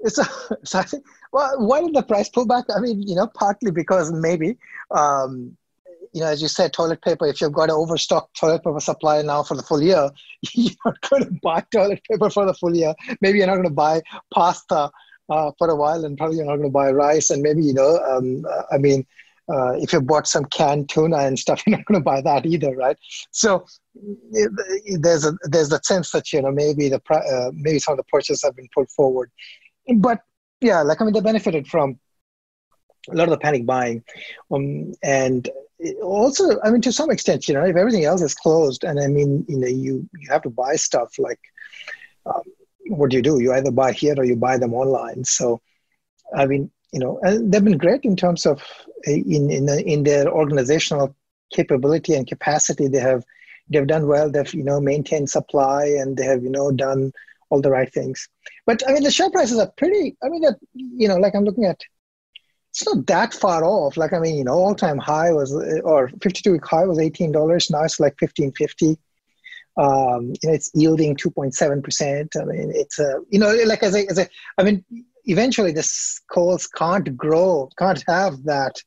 [0.00, 0.24] it's a,
[0.64, 2.64] so I think, well, why did the price pull back?
[2.74, 4.56] I mean, you know, partly because maybe,
[4.90, 5.56] um,
[6.12, 9.20] you know, as you said, toilet paper, if you've got an overstock toilet paper supply
[9.22, 10.10] now for the full year,
[10.54, 12.94] you're not going to buy toilet paper for the full year.
[13.20, 14.02] Maybe you're not going to buy
[14.32, 14.90] pasta
[15.28, 17.74] uh, for a while, and probably you're not going to buy rice, and maybe you
[17.74, 19.06] know, um, I mean,
[19.50, 22.46] uh, if you bought some canned tuna and stuff, you're not going to buy that
[22.46, 22.96] either, right?
[23.30, 23.66] So
[25.00, 28.04] there's a there's that sense that you know maybe the uh, maybe some of the
[28.04, 29.30] purchases have been pulled forward,
[29.96, 30.20] but
[30.60, 31.98] yeah, like I mean, they benefited from
[33.10, 34.04] a lot of the panic buying,
[34.52, 35.48] um, and
[36.02, 39.06] also, I mean, to some extent, you know, if everything else is closed, and I
[39.06, 41.40] mean, you know, you you have to buy stuff like.
[42.26, 42.42] Um,
[42.88, 43.38] what do you do?
[43.40, 45.24] You either buy here or you buy them online.
[45.24, 45.60] So,
[46.34, 48.62] I mean, you know, and they've been great in terms of
[49.04, 51.14] in in in their organizational
[51.52, 52.88] capability and capacity.
[52.88, 53.24] They have
[53.68, 54.30] they've done well.
[54.30, 57.12] They've you know maintained supply and they have you know done
[57.50, 58.28] all the right things.
[58.68, 60.14] But I mean, the share prices are pretty.
[60.22, 60.44] I mean,
[60.74, 61.80] you know, like I'm looking at.
[62.70, 63.96] It's not that far off.
[63.96, 65.54] Like I mean, you know, all time high was
[65.84, 67.70] or 52 week high was eighteen dollars.
[67.70, 68.98] Now it's like 15.50.
[69.78, 72.36] Um, know, it's yielding 2.7 percent.
[72.38, 74.84] I mean, it's a you know, like as I as I, I mean,
[75.24, 78.82] eventually this Coles can't grow, can't have that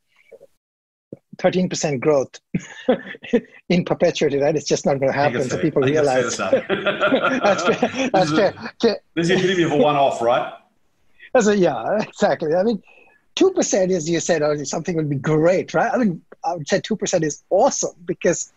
[1.41, 2.39] 13% growth
[3.69, 4.55] in perpetuity, right?
[4.55, 5.49] It's just not going to happen.
[5.49, 6.37] So people realize.
[6.37, 8.09] That's fair.
[8.13, 8.53] That's fair.
[9.15, 10.53] This is a bit of a one off, right?
[11.33, 12.53] That's a, yeah, exactly.
[12.53, 12.81] I mean,
[13.37, 15.91] 2% is, you said, oh, something would be great, right?
[15.91, 18.51] I mean, I would say 2% is awesome because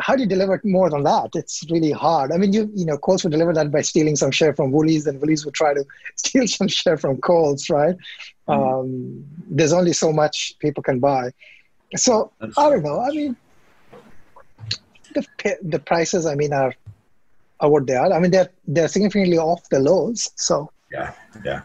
[0.00, 1.30] how do you deliver more than that?
[1.34, 2.32] It's really hard.
[2.32, 5.06] I mean, you you know, Coles would deliver that by stealing some share from Woolies,
[5.06, 5.84] and Woolies would try to
[6.16, 7.96] steal some share from Coles, right?
[8.48, 8.52] Mm-hmm.
[8.52, 11.32] Um, there's only so much people can buy.
[11.96, 13.00] So I don't know.
[13.00, 13.36] I mean,
[15.14, 16.74] the the prices, I mean, are
[17.60, 18.12] are what they are.
[18.12, 20.30] I mean, they're they're significantly off the lows.
[20.36, 21.12] So yeah,
[21.44, 21.62] yeah,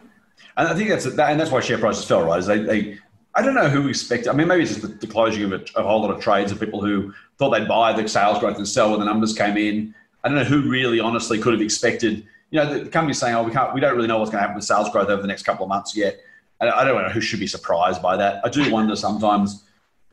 [0.58, 2.40] and I think that's that, and that's why share prices fell, right?
[2.40, 2.98] Is they, they
[3.36, 4.30] I don't know who expected.
[4.30, 6.52] I mean, maybe it's just the, the closing of a, a, whole lot of trades
[6.52, 9.58] of people who thought they'd buy the sales growth and sell when the numbers came
[9.58, 9.94] in.
[10.24, 12.26] I don't know who really, honestly, could have expected.
[12.52, 13.74] You know, the, the company's saying, "Oh, we can't.
[13.74, 15.66] We don't really know what's going to happen with sales growth over the next couple
[15.66, 16.20] of months yet."
[16.62, 18.44] I, I don't know who should be surprised by that.
[18.46, 19.65] I do wonder sometimes.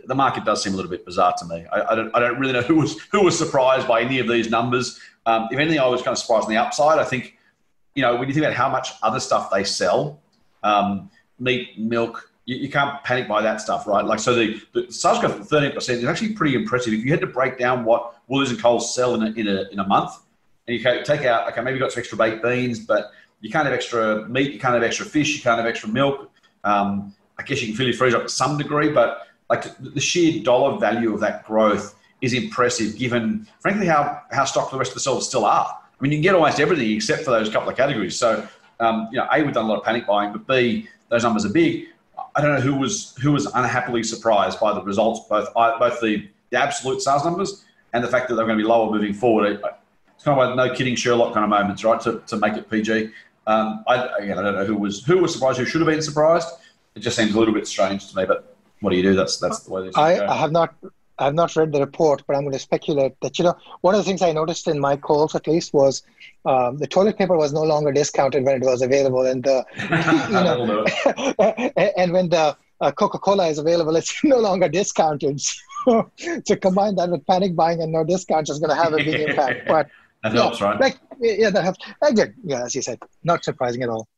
[0.06, 1.64] The market does seem a little bit bizarre to me.
[1.72, 2.14] I, I don't.
[2.14, 5.00] I don't really know who was who was surprised by any of these numbers.
[5.26, 6.98] Um, if anything, I was kind of surprised on the upside.
[6.98, 7.38] I think,
[7.94, 10.20] you know, when you think about how much other stuff they sell,
[10.62, 14.04] um, meat, milk, you, you, can't panic by that stuff, right?
[14.04, 16.92] Like, so the, the sales growth of 13% is actually pretty impressive.
[16.92, 19.68] If you had to break down what Woolies and Coles sell in a, in a,
[19.70, 20.12] in a month,
[20.66, 23.64] and you take out, okay, maybe you've got some extra baked beans, but you can't
[23.64, 26.30] have extra meat, you can't have extra fish, you can't have extra milk.
[26.64, 30.00] Um, I guess you can fill your freezer up to some degree, but like the
[30.00, 34.92] sheer dollar value of that growth is impressive given, frankly, how, how stocked the rest
[34.92, 35.68] of the shelves still are.
[35.68, 38.18] I mean, you can get almost everything except for those couple of categories.
[38.18, 38.48] So,
[38.80, 41.44] um, you know, A, we've done a lot of panic buying, but B, those numbers
[41.44, 41.88] are big.
[42.34, 46.26] I don't know who was who was unhappily surprised by the results, both both the,
[46.48, 49.60] the absolute sales numbers and the fact that they're going to be lower moving forward.
[50.14, 52.00] It's kind of like no kidding Sherlock kind of moments, right?
[52.00, 53.10] To, to make it PG.
[53.46, 56.00] Um, I, again, I don't know who was who was surprised, who should have been
[56.00, 56.48] surprised.
[56.94, 58.51] It just seems a little bit strange to me, but
[58.82, 59.14] what do you do?
[59.14, 59.90] That's that's the way.
[59.94, 60.74] I, I have not
[61.18, 64.00] I've not read the report, but I'm going to speculate that you know one of
[64.00, 66.02] the things I noticed in my Coles at least was
[66.44, 69.64] um, the toilet paper was no longer discounted when it was available, and the
[70.28, 70.42] you
[71.38, 75.40] know, and when the uh, Coca-Cola is available, it's no longer discounted.
[75.40, 76.10] So
[76.46, 79.20] to combine that with panic buying and no discounts is going to have a big
[79.28, 79.66] impact.
[79.66, 79.88] But
[80.22, 80.78] that yeah, helps, right?
[80.80, 81.80] Like, yeah, that helps.
[82.02, 84.08] Again, yeah, as you said, not surprising at all.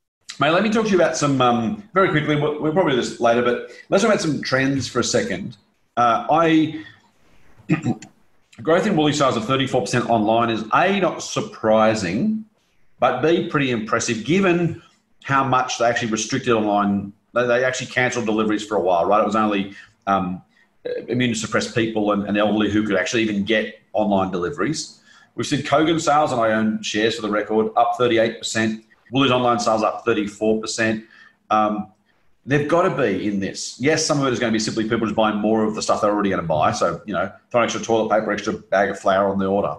[0.40, 2.34] Mate, let me talk to you about some um, very quickly.
[2.34, 5.56] We'll, we'll, probably do this later, but let's talk about some trends for a second.
[5.96, 6.84] Uh, I
[8.62, 12.44] growth in Woolies sales of 34% online is A, not surprising,
[12.98, 14.82] but B, pretty impressive given
[15.22, 17.12] how much they actually restricted online.
[17.32, 19.20] They, they actually cancelled deliveries for a while, right?
[19.20, 19.74] It was only
[20.08, 20.42] um,
[20.84, 25.00] immunosuppressed people and, and elderly who could actually even get online deliveries.
[25.36, 28.82] We've seen Kogan sales, and I own shares for the record, up 38%.
[29.10, 31.04] Woolies online sales up 34%.
[31.50, 31.92] Um,
[32.46, 33.76] they've got to be in this.
[33.80, 35.82] Yes, some of it is going to be simply people just buying more of the
[35.82, 36.72] stuff they're already going to buy.
[36.72, 39.76] So, you know, throw extra toilet paper, extra bag of flour on the order.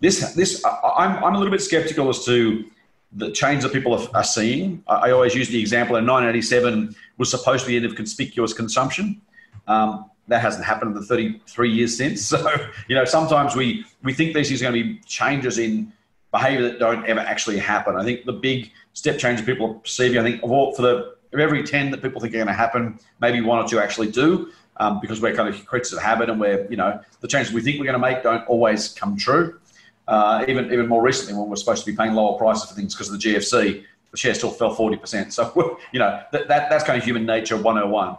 [0.00, 2.64] This, this, I'm, I'm a little bit skeptical as to
[3.12, 4.82] the change that people are, are seeing.
[4.86, 7.96] I, I, always use the example in 1987 was supposed to be the end of
[7.96, 9.22] conspicuous consumption.
[9.66, 12.32] Um, that hasn't happened in the 33 years since.
[12.36, 12.52] So,
[12.88, 15.92] you know, sometimes we, we think these things are going to be changes in
[16.32, 17.96] behavior that don't ever actually happen.
[17.96, 21.62] I think the big step change people are perceiving, I think, for the of every
[21.62, 24.50] 10 that people think are going to happen, maybe one or two actually do.
[24.78, 27.62] Um, because we're kind of creatures of habit and we're, you know, the changes we
[27.62, 29.58] think we're going to make don't always come true.
[30.06, 32.94] Uh, even even more recently, when we're supposed to be paying lower prices for things
[32.94, 35.32] because of the GFC, the share still fell 40%.
[35.32, 38.16] So, you know, that, that, that's kind of human nature 101.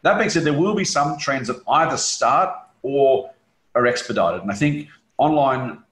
[0.00, 3.30] That being said, there will be some trends that either start or
[3.74, 4.40] are expedited.
[4.40, 4.88] And I think
[5.18, 5.82] online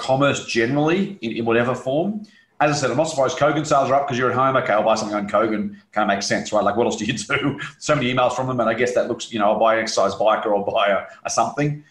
[0.00, 2.26] commerce generally, in, in whatever form,
[2.60, 4.54] as I said, I'm not surprised Kogan sales are up because you're at home.
[4.56, 5.76] Okay, I'll buy something on Kogan.
[5.92, 6.62] Kind of makes sense, right?
[6.62, 7.58] Like, what else do you do?
[7.78, 9.80] so many emails from them, and I guess that looks, you know, I'll buy an
[9.80, 11.82] exercise bike or I'll buy a, a something.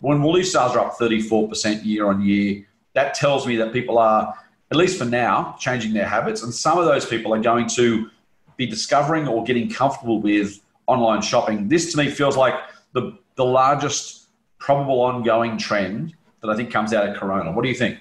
[0.00, 4.34] When Woolies sales are up 34% year on year, that tells me that people are,
[4.70, 6.42] at least for now, changing their habits.
[6.42, 8.10] And some of those people are going to
[8.56, 11.68] be discovering or getting comfortable with online shopping.
[11.68, 12.54] This to me feels like
[12.92, 16.14] the, the largest probable ongoing trend
[16.44, 17.52] that I think comes out of Corona.
[17.52, 17.98] What do you think?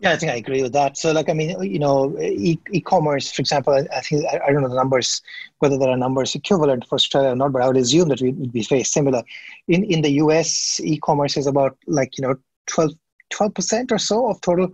[0.00, 0.96] Yeah, I think I agree with that.
[0.96, 4.62] So, like, I mean, you know, e- commerce for example, I, I think I, don't
[4.62, 5.20] know the numbers,
[5.58, 8.32] whether there are numbers equivalent for Australia or not, but I would assume that it
[8.32, 9.22] would be very similar.
[9.68, 12.34] In in the US, e-commerce is about like you know
[12.66, 14.72] 12 percent or so of total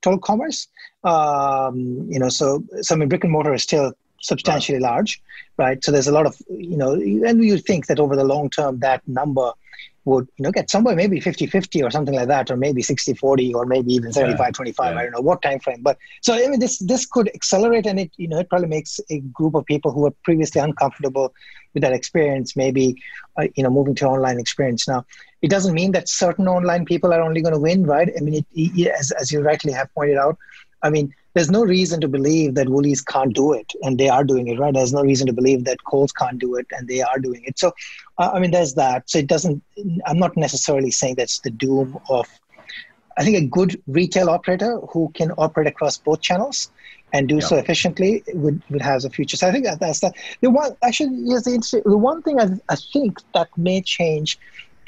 [0.00, 0.68] total commerce.
[1.04, 3.92] Um, you know, so so I mean, brick and mortar is still
[4.22, 4.90] substantially right.
[4.90, 5.22] large,
[5.58, 5.84] right?
[5.84, 8.78] So there's a lot of you know, and you think that over the long term
[8.78, 9.52] that number
[10.04, 13.66] would you know get somewhere maybe 50-50 or something like that or maybe 60-40 or
[13.66, 14.98] maybe even 75-25 yeah.
[14.98, 18.00] i don't know what time frame but so i mean this this could accelerate and
[18.00, 21.32] it you know it probably makes a group of people who were previously uncomfortable
[21.74, 22.96] with that experience maybe
[23.38, 24.86] uh, you know moving to online experience.
[24.86, 25.06] Now
[25.40, 28.10] it doesn't mean that certain online people are only going to win right?
[28.16, 30.36] I mean it, it, as, as you rightly have pointed out
[30.82, 34.24] i mean there's no reason to believe that Woolies can't do it, and they are
[34.24, 34.74] doing it, right?
[34.74, 37.58] There's no reason to believe that Coles can't do it, and they are doing it.
[37.58, 37.72] So,
[38.18, 39.08] uh, I mean, there's that.
[39.08, 39.62] So it doesn't.
[40.06, 42.28] I'm not necessarily saying that's the doom of.
[43.18, 46.70] I think a good retail operator who can operate across both channels
[47.12, 49.36] and do so efficiently would, would have a future.
[49.36, 50.74] So I think that that's the the one.
[50.82, 54.38] Actually, yes, the, the one thing I, I think that may change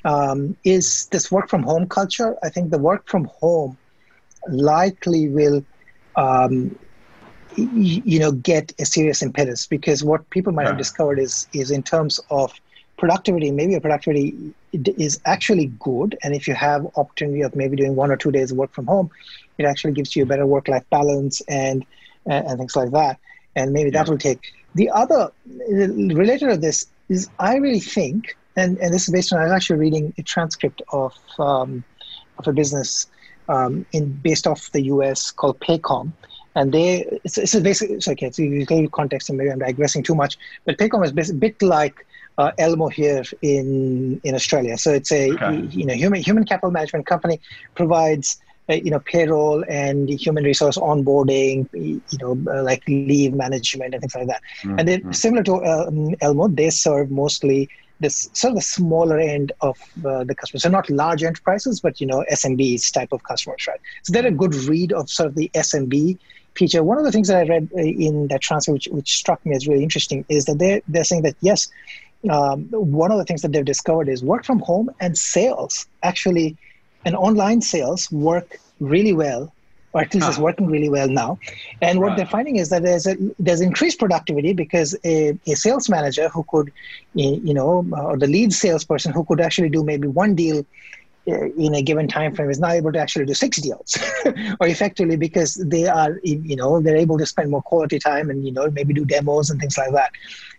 [0.04, 2.36] um, is this work from home culture.
[2.42, 3.76] I think the work from home
[4.48, 5.64] likely will
[6.16, 6.76] um,
[7.56, 10.70] you know get a serious impetus because what people might yeah.
[10.70, 12.52] have discovered is is in terms of
[12.96, 14.34] productivity maybe your productivity
[14.72, 18.50] is actually good and if you have opportunity of maybe doing one or two days
[18.50, 19.10] of work from home
[19.58, 21.84] it actually gives you a better work life balance and
[22.26, 23.18] and things like that
[23.56, 24.02] and maybe yeah.
[24.02, 25.30] that will take the other
[25.68, 29.52] related to this is i really think and and this is based on i was
[29.52, 31.84] actually reading a transcript of um,
[32.38, 33.06] of a business
[33.48, 36.12] um, in based off the US called Paycom.
[36.56, 39.58] And they, it's, it's a basic, it's okay, it's a little context and maybe I'm
[39.58, 42.06] digressing too much, but Paycom is a bit like
[42.38, 44.78] uh, Elmo here in, in Australia.
[44.78, 45.60] So it's a, okay.
[45.70, 47.40] you know, human, human capital management company
[47.74, 48.38] provides
[48.70, 54.00] uh, you know payroll and human resource onboarding you know uh, like leave management and
[54.00, 54.78] things like that mm-hmm.
[54.78, 55.14] and then mm.
[55.14, 55.90] similar to uh,
[56.22, 57.68] elmo they serve mostly
[58.00, 60.62] this sort of the smaller end of uh, the customers.
[60.62, 63.80] So not large enterprises, but you know SMBs type of customers, right?
[64.02, 66.18] So they're a good read of sort of the SMB
[66.54, 66.82] feature.
[66.82, 69.54] One of the things that I read uh, in that transfer, which, which struck me
[69.54, 71.68] as really interesting, is that they're they're saying that yes,
[72.30, 76.56] um, one of the things that they've discovered is work from home and sales actually,
[77.04, 79.52] and online sales work really well
[79.94, 80.30] or at least huh.
[80.30, 81.38] it's working really well now.
[81.80, 82.16] And what right.
[82.18, 86.44] they're finding is that there's a, there's increased productivity because a, a sales manager who
[86.48, 86.68] could,
[87.18, 90.66] eh, you know, uh, or the lead salesperson who could actually do maybe one deal
[91.26, 93.96] uh, in a given time frame is now able to actually do six deals
[94.60, 98.28] or effectively because they are eh, you know they're able to spend more quality time
[98.28, 100.12] and you know maybe do demos and things like that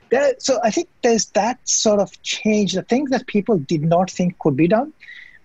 [0.09, 4.09] there, so i think there's that sort of change the things that people did not
[4.09, 4.91] think could be done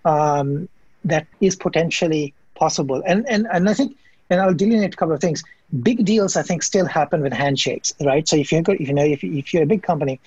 [0.05, 0.67] um,
[1.05, 3.01] that is potentially possible.
[3.05, 3.97] And and and I think,
[4.29, 5.43] and I'll delineate a couple of things.
[5.81, 8.27] Big deals, I think, still happen with handshakes, right?
[8.27, 10.19] So if you if you know if if you're a big company,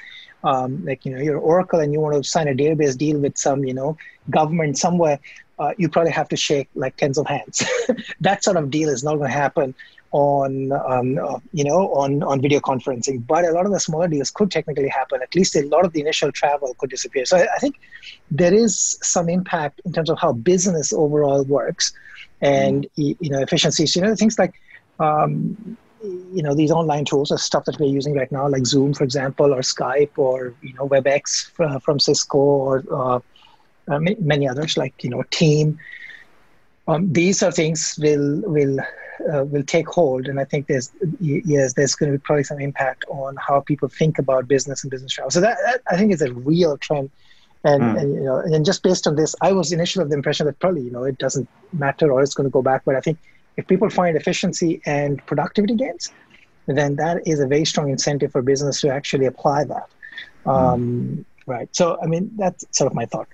[0.43, 3.37] um, like you know you're Oracle and you want to sign a database deal with
[3.37, 3.97] some you know
[4.31, 5.19] government somewhere,
[5.59, 7.63] uh, you probably have to shake like tens of hands.
[8.21, 9.75] that sort of deal is not going to happen
[10.15, 14.07] on um, uh, you know on on video conferencing but a lot of the smaller
[14.07, 17.37] deals could technically happen at least a lot of the initial travel could disappear so
[17.37, 17.81] I, I think
[18.31, 21.93] there is some impact in terms of how business overall works
[22.45, 23.17] and mm.
[23.21, 23.97] you know efficiencies.
[23.97, 24.55] You know things like
[25.01, 28.95] um, you know these online tools are stuff that we're using right now, like Zoom,
[28.95, 33.21] for example, or Skype, or you know WebEx from Cisco, or uh,
[33.89, 35.79] uh, many others like you know Team.
[36.87, 38.79] Um, these are things will will
[39.33, 42.61] uh, will take hold, and I think there's yes, there's going to be probably some
[42.61, 45.31] impact on how people think about business and business travel.
[45.31, 47.11] So that, that I think is a real trend
[47.65, 48.01] and, mm.
[48.01, 50.59] and, you know, and just based on this, I was initially of the impression that
[50.59, 52.83] probably, you know, it doesn't matter or it's going to go back.
[52.85, 53.19] But I think
[53.57, 56.13] if people find efficiency and productivity gains,
[56.67, 59.89] then that is a very strong incentive for business to actually apply that.
[60.45, 60.51] Hmm.
[60.51, 61.69] Um, Right.
[61.77, 63.29] So, I mean, that's sort of my thought.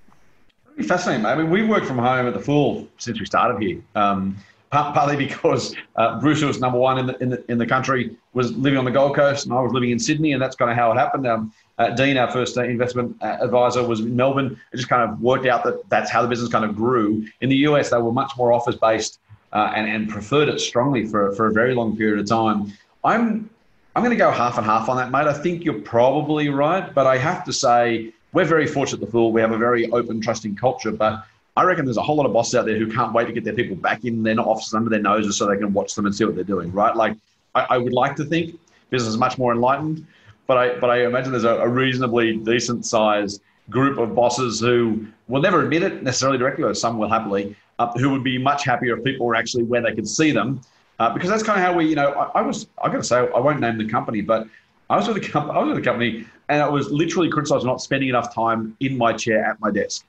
[0.86, 1.26] Fascinating.
[1.26, 3.82] I mean, we've worked from home at the Fool since we started here.
[3.94, 4.36] Um,
[4.70, 8.52] partly because uh, Bruce was number one in the, in the in the country, was
[8.56, 10.76] living on the Gold Coast, and I was living in Sydney, and that's kind of
[10.76, 11.26] how it happened.
[11.26, 14.60] Um, uh, Dean, our first uh, investment uh, advisor, was in Melbourne.
[14.70, 17.26] It just kind of worked out that that's how the business kind of grew.
[17.40, 19.18] In the US, they were much more office based
[19.54, 22.70] uh, and, and preferred it strongly for, for a very long period of time.
[23.02, 23.48] I'm
[23.96, 25.26] I'm going to go half and half on that, mate.
[25.26, 29.10] I think you're probably right, but I have to say we're very fortunate at the
[29.10, 29.32] Fool.
[29.32, 31.24] We have a very open, trusting culture, but
[31.56, 33.42] I reckon there's a whole lot of bosses out there who can't wait to get
[33.42, 36.14] their people back in their offices under their noses so they can watch them and
[36.14, 36.94] see what they're doing, right?
[36.94, 37.16] Like
[37.54, 38.60] I, I would like to think
[38.90, 40.06] business is much more enlightened,
[40.50, 45.06] but I but I imagine there's a, a reasonably decent sized group of bosses who
[45.28, 48.64] will never admit it necessarily directly, or some will happily, uh, who would be much
[48.64, 50.60] happier if people were actually where they could see them.
[50.98, 53.04] Uh, because that's kind of how we, you know, I, I was, I got to
[53.04, 54.48] say, I won't name the company, but
[54.90, 57.62] I was with a company, I was with a company, and I was literally criticized
[57.62, 60.04] for not spending enough time in my chair at my desk.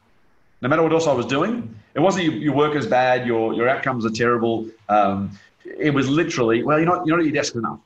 [0.64, 1.54] No matter what else I was doing,
[1.94, 4.68] it wasn't your, your work is bad, your your outcomes are terrible.
[4.90, 7.80] Um, it was literally, well, you're not you're not at your desk enough.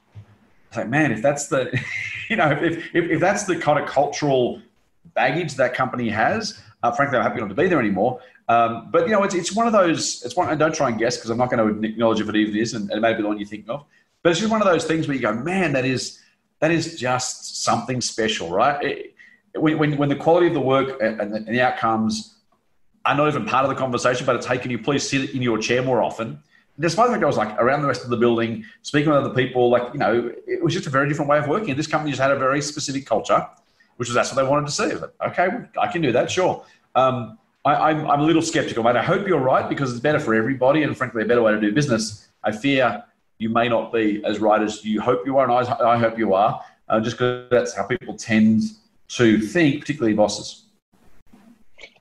[0.69, 1.77] It's like, man, if that's the,
[2.29, 4.61] you know, if, if, if that's the kind of cultural
[5.13, 6.61] baggage that company has.
[6.83, 8.21] Uh, frankly, I'm happy not to be there anymore.
[8.47, 10.23] Um, but you know, it's, it's one of those.
[10.23, 10.49] It's one.
[10.49, 12.73] And don't try and guess because I'm not going to acknowledge if it even is,
[12.73, 13.85] and it may be the one you think of.
[14.21, 16.19] But it's just one of those things where you go, man, that is
[16.59, 18.83] that is just something special, right?
[18.83, 19.15] It,
[19.55, 22.35] when, when the quality of the work and the, and the outcomes
[23.05, 25.41] are not even part of the conversation, but it's hey, can you please sit in
[25.41, 26.39] your chair more often?
[26.79, 29.33] Despite the fact I was like around the rest of the building, speaking with other
[29.33, 31.75] people, like, you know, it was just a very different way of working.
[31.75, 33.45] This company just had a very specific culture
[33.97, 34.91] which was that's what they wanted to see.
[35.27, 35.49] okay,
[35.79, 36.65] I can do that, sure.
[36.95, 38.95] Um, I, am I'm, I'm a little skeptical, mate.
[38.95, 41.59] I hope you're right because it's better for everybody and frankly a better way to
[41.59, 42.27] do business.
[42.43, 43.03] I fear
[43.37, 46.17] you may not be as right as you hope you are, and I, I hope
[46.17, 48.63] you are, uh, just because that's how people tend
[49.09, 50.64] to think, particularly bosses.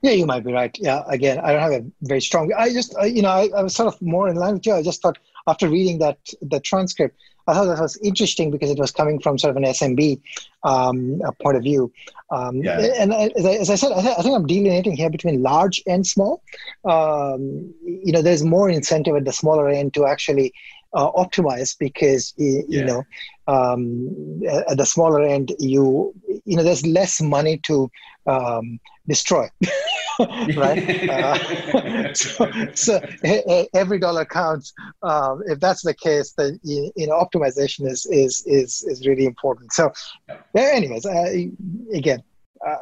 [0.05, 0.77] Yeah, you might be right.
[0.79, 2.53] Yeah, again, I don't have a very strong.
[2.53, 4.75] I just, you know, I, I was sort of more in line with you.
[4.75, 8.79] I just thought after reading that the transcript, I thought that was interesting because it
[8.79, 10.21] was coming from sort of an SMB
[10.63, 11.91] um, point of view.
[12.31, 12.81] Um, yeah.
[12.99, 15.83] And as I, as I said, I, th- I, think I'm delineating here between large
[15.87, 16.43] and small.
[16.85, 20.53] Um, you know, there's more incentive at the smaller end to actually
[20.95, 22.85] uh, optimize because you, yeah.
[22.85, 23.03] know
[23.49, 27.91] um, at the smaller end you you know there's less money to
[28.27, 28.79] um,
[29.09, 29.49] destroy
[30.57, 31.09] right?
[31.09, 33.01] Uh, so, so,
[33.75, 34.73] every dollar counts.
[35.03, 39.25] Um, if that's the case then you, you, know optimization is is is is really
[39.25, 39.73] important.
[39.73, 39.93] So
[40.57, 41.33] anyways uh,
[41.93, 42.23] again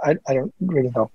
[0.04, 1.10] I, I don't really know.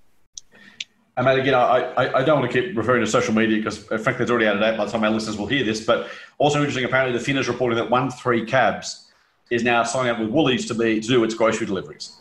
[1.16, 3.80] I mean, again, I, I, I, don't want to keep referring to social media because,
[3.80, 5.84] frankly, it's already out of date by the time our listeners will hear this.
[5.84, 9.12] But also interesting, apparently, the Fin is reporting that one three cabs
[9.50, 12.18] is now signing up with Woolies to be to do its grocery deliveries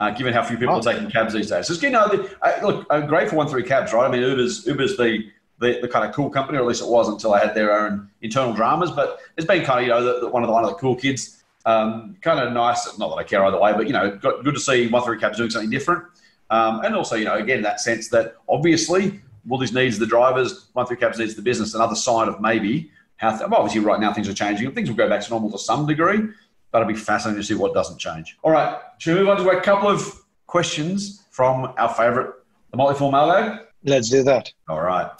[0.00, 0.78] uh, given how few people oh.
[0.78, 1.68] are taking cabs these days.
[1.68, 4.06] Just you know, the, uh, look, I'm great for one three cabs, right?
[4.06, 6.88] I mean, Uber's Uber's the, the, the kind of cool company, or at least it
[6.88, 8.90] was until I had their own internal dramas.
[8.90, 10.76] But it's been kind of you know the, the, one of the one of the
[10.76, 11.42] cool kids.
[11.64, 12.96] Um, kind of nice.
[12.98, 15.18] Not that I care either way, but you know, got, good to see one three
[15.18, 16.04] cabs doing something different.
[16.48, 20.86] Um, and also, you know, again, that sense that obviously Woolies needs the drivers, one
[20.86, 21.74] three cabs needs the business.
[21.74, 24.70] Another sign of maybe how th- well, obviously right now things are changing.
[24.72, 26.28] Things will go back to normal to some degree
[26.72, 28.36] that'll be fascinating to see what doesn't change.
[28.42, 32.30] All right, should we move on to a couple of questions from our favourite,
[32.70, 33.60] the Motley Fool mailbag?
[33.84, 34.52] Let's do that.
[34.68, 35.10] All right.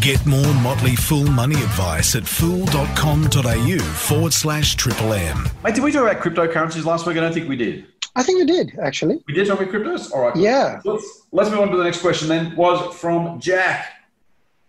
[0.00, 5.48] Get more Motley Fool money advice at fool.com.au forward slash triple M.
[5.62, 7.16] Mate, did we talk about cryptocurrencies last week?
[7.16, 7.86] I don't think we did.
[8.14, 9.24] I think we did, actually.
[9.26, 10.12] We did talk about cryptos?
[10.12, 10.36] All right.
[10.36, 10.80] Yeah.
[10.84, 12.54] Let's, let's move on to the next question then.
[12.54, 13.86] Was from Jack.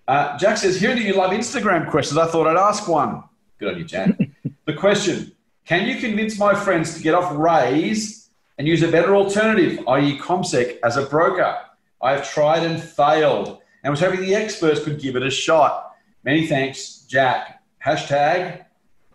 [0.07, 3.23] Uh, Jack says, Hearing that you love Instagram questions, I thought I'd ask one.
[3.59, 4.17] Good on you, Jack.
[4.65, 5.33] the question
[5.65, 8.27] Can you convince my friends to get off Raiz
[8.59, 11.57] and use a better alternative, i.e., CommSec, as a broker?
[12.03, 15.95] I have tried and failed and was hoping the experts could give it a shot.
[16.23, 17.63] Many thanks, Jack.
[17.83, 18.63] Hashtag,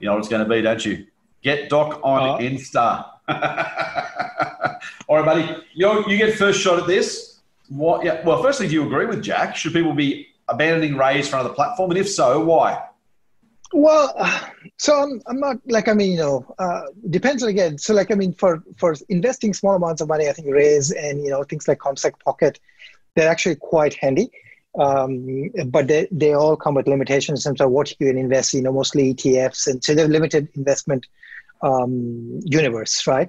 [0.01, 1.07] you know what it's going to be, don't you?
[1.43, 3.07] Get Doc on uh, Insta.
[5.09, 5.57] All right, buddy.
[5.73, 7.39] You, you get first shot at this.
[7.69, 8.05] What?
[8.05, 8.25] Yeah.
[8.25, 9.55] Well, firstly, do you agree with Jack?
[9.55, 11.93] Should people be abandoning Raiz for another platform?
[11.93, 12.90] And if so, why?
[13.73, 14.15] Well,
[14.79, 17.79] so I'm, I'm not like I mean you know uh, depends again.
[17.79, 21.23] So like I mean for for investing small amounts of money, I think Raiz and
[21.23, 22.59] you know things like CommSec Pocket,
[23.15, 24.31] they're actually quite handy.
[24.79, 28.55] Um, but they, they all come with limitations in terms of what you can invest.
[28.55, 31.07] You know, mostly ETFs, and so they're limited investment
[31.63, 33.29] um, universe, right?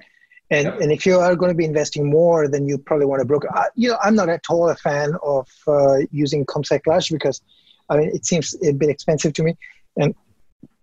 [0.50, 0.78] And, yeah.
[0.80, 3.48] and if you are going to be investing more, then you probably want a broker.
[3.56, 7.40] Uh, you know, I'm not at all a fan of uh, using CommSec Lash because,
[7.88, 9.56] I mean, it seems a bit expensive to me,
[9.96, 10.14] and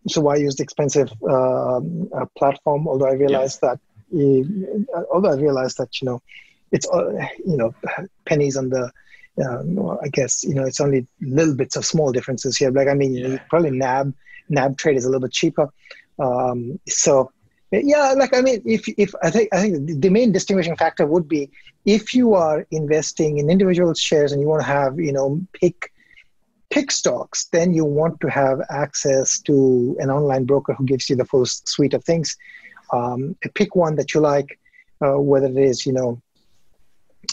[0.08, 2.88] so why use the expensive um, uh, platform?
[2.88, 3.76] Although I realized yeah.
[4.14, 6.22] that, uh, although I realized that you know,
[6.72, 7.12] it's uh,
[7.46, 7.74] you know,
[8.26, 8.92] pennies on the.
[9.46, 12.72] Um, I guess you know it's only little bits of small differences here.
[12.72, 13.38] Like I mean, yeah.
[13.50, 14.14] probably NAB
[14.50, 15.70] NAB trade is a little bit cheaper.
[16.18, 17.32] Um, so
[17.72, 21.30] yeah, like I mean, if if I think I think the main distinguishing factor would
[21.30, 21.50] be
[21.86, 25.94] if you are investing in individual shares and you want to have you know pick
[26.70, 31.16] pick stocks, then you want to have access to an online broker who gives you
[31.16, 32.38] the full suite of things.
[32.94, 34.60] Um, pick one that you like,
[35.04, 36.22] uh, whether it is, you know,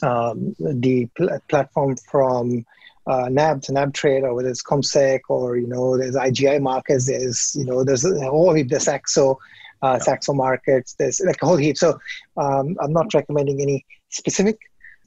[0.03, 2.65] um, the pl- platform from
[3.07, 7.07] uh, NAB to NAB Trade, or whether it's CommSec, or you know, there's IGI markets,
[7.07, 9.39] there's you know, there's a whole heap, there's Saxo,
[9.83, 9.99] uh, yeah.
[9.99, 11.79] Saxo markets, there's like a whole heap.
[11.79, 11.99] So
[12.37, 14.59] um, I'm not recommending any specific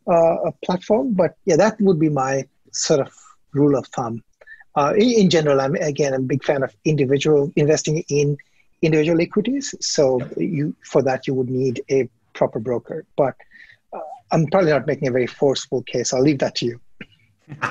[0.07, 3.13] uh, platform, but yeah, that would be my sort of
[3.53, 4.23] rule of thumb.
[4.75, 8.37] Uh, in, in, general, I'm again I'm a big fan of individual investing in
[8.81, 9.75] individual equities.
[9.81, 13.35] So you for that you would need a proper broker, but
[13.93, 13.99] uh,
[14.31, 16.13] I'm probably not making a very forceful case.
[16.13, 16.79] I'll leave that to you.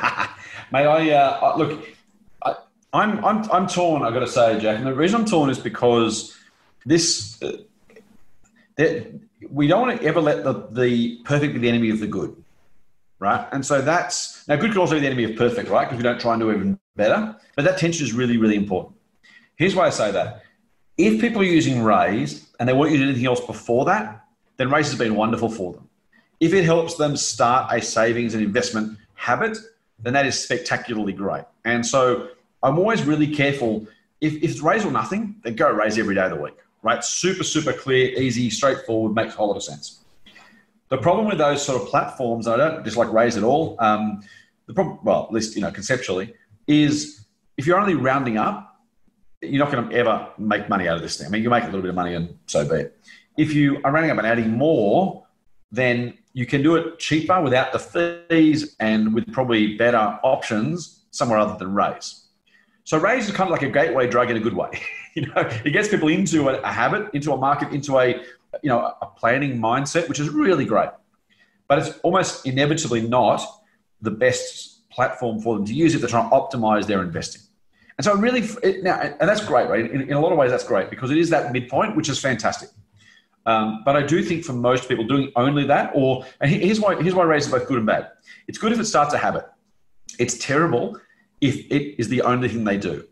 [0.72, 1.88] May I uh, look?
[2.42, 2.56] I, am
[2.92, 4.02] I'm, I'm I'm torn.
[4.02, 4.78] I've got to say, Jack.
[4.78, 6.36] And the reason I'm torn is because
[6.84, 7.52] this uh,
[8.76, 9.06] that
[9.50, 12.36] we don't want to ever let the the perfect be the enemy of the good,
[13.18, 13.46] right?
[13.52, 15.84] And so that's now good could also be the enemy of perfect, right?
[15.84, 17.36] Because we don't try and do even better.
[17.56, 18.96] But that tension is really really important.
[19.56, 20.42] Here's why I say that:
[20.96, 24.24] if people are using Raiz and they weren't using anything else before that,
[24.56, 25.88] then Raiz has been wonderful for them.
[26.40, 29.58] If it helps them start a savings and investment habit,
[29.98, 31.44] then that is spectacularly great.
[31.64, 32.28] And so
[32.62, 33.86] I'm always really careful.
[34.20, 37.02] If, if it's Raiz or nothing, then go Raiz every day of the week, right?
[37.04, 40.04] Super, super clear, easy, straightforward, makes a whole lot of sense.
[40.88, 43.76] The problem with those sort of platforms, I don't just like Raiz at all.
[43.78, 44.22] Um,
[44.66, 46.34] the problem, well, at least you know conceptually,
[46.66, 47.26] is
[47.56, 48.80] if you're only rounding up,
[49.42, 51.26] you're not going to ever make money out of this thing.
[51.26, 52.98] I mean, you make a little bit of money, and so be it.
[53.36, 55.24] If you are rounding up and adding more,
[55.70, 61.38] then you can do it cheaper without the fees and with probably better options somewhere
[61.38, 62.22] other than Raiz.
[62.84, 64.70] So Raiz is kind of like a gateway drug in a good way.
[65.14, 68.22] you know, it gets people into a, habit, into a market, into a
[68.62, 70.90] you know a planning mindset, which is really great.
[71.68, 73.42] But it's almost inevitably not
[74.00, 77.42] the best platform for them to use if they're trying to optimize their investing.
[77.98, 78.48] And so, really,
[78.82, 79.90] now, and that's great, right?
[79.90, 82.20] In, in a lot of ways, that's great because it is that midpoint, which is
[82.20, 82.70] fantastic.
[83.44, 87.00] Um, but I do think for most people doing only that, or and here's why
[87.02, 88.10] here's why Raiz is both good and bad.
[88.46, 89.46] It's good if it starts a habit.
[90.18, 90.98] It's terrible
[91.40, 93.04] if it is the only thing they do.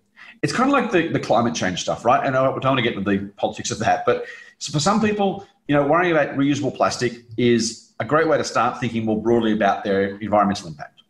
[0.42, 2.24] It's kind of like the, the climate change stuff, right?
[2.24, 4.26] And I don't want to get into the politics of that, but
[4.60, 8.80] for some people, you know, worrying about reusable plastic is a great way to start
[8.80, 11.02] thinking more broadly about their environmental impact.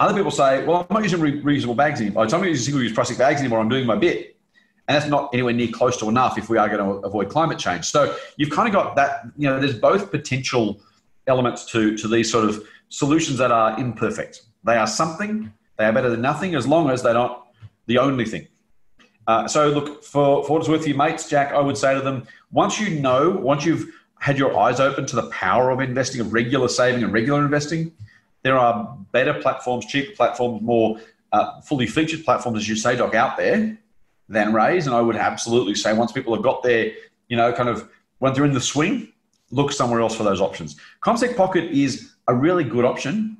[0.00, 2.24] Other people say, well, I'm not using re- reusable bags anymore.
[2.24, 3.58] I'm not using single-use plastic bags anymore.
[3.58, 4.38] I'm doing my bit
[4.88, 7.58] and that's not anywhere near close to enough if we are going to avoid climate
[7.58, 7.84] change.
[7.84, 9.26] So you've kind of got that.
[9.36, 10.80] You know, there's both potential
[11.26, 14.42] elements to to these sort of solutions that are imperfect.
[14.64, 15.52] They are something.
[15.76, 17.48] They are better than nothing as long as they're not
[17.86, 18.48] the only thing.
[19.28, 21.52] Uh, so look for for what it's worth, your mates, Jack.
[21.52, 23.86] I would say to them, once you know, once you've
[24.18, 27.92] had your eyes open to the power of investing, of regular saving and regular investing,
[28.42, 30.98] there are better platforms, cheaper platforms, more
[31.32, 33.78] uh, fully featured platforms, as you say, Doc, out there
[34.30, 34.86] than Raiz.
[34.86, 36.92] And I would absolutely say once people have got their,
[37.28, 37.86] you know, kind of
[38.20, 39.12] once they're in the swing,
[39.50, 40.76] look somewhere else for those options.
[41.02, 43.36] CommSec Pocket is a really good option.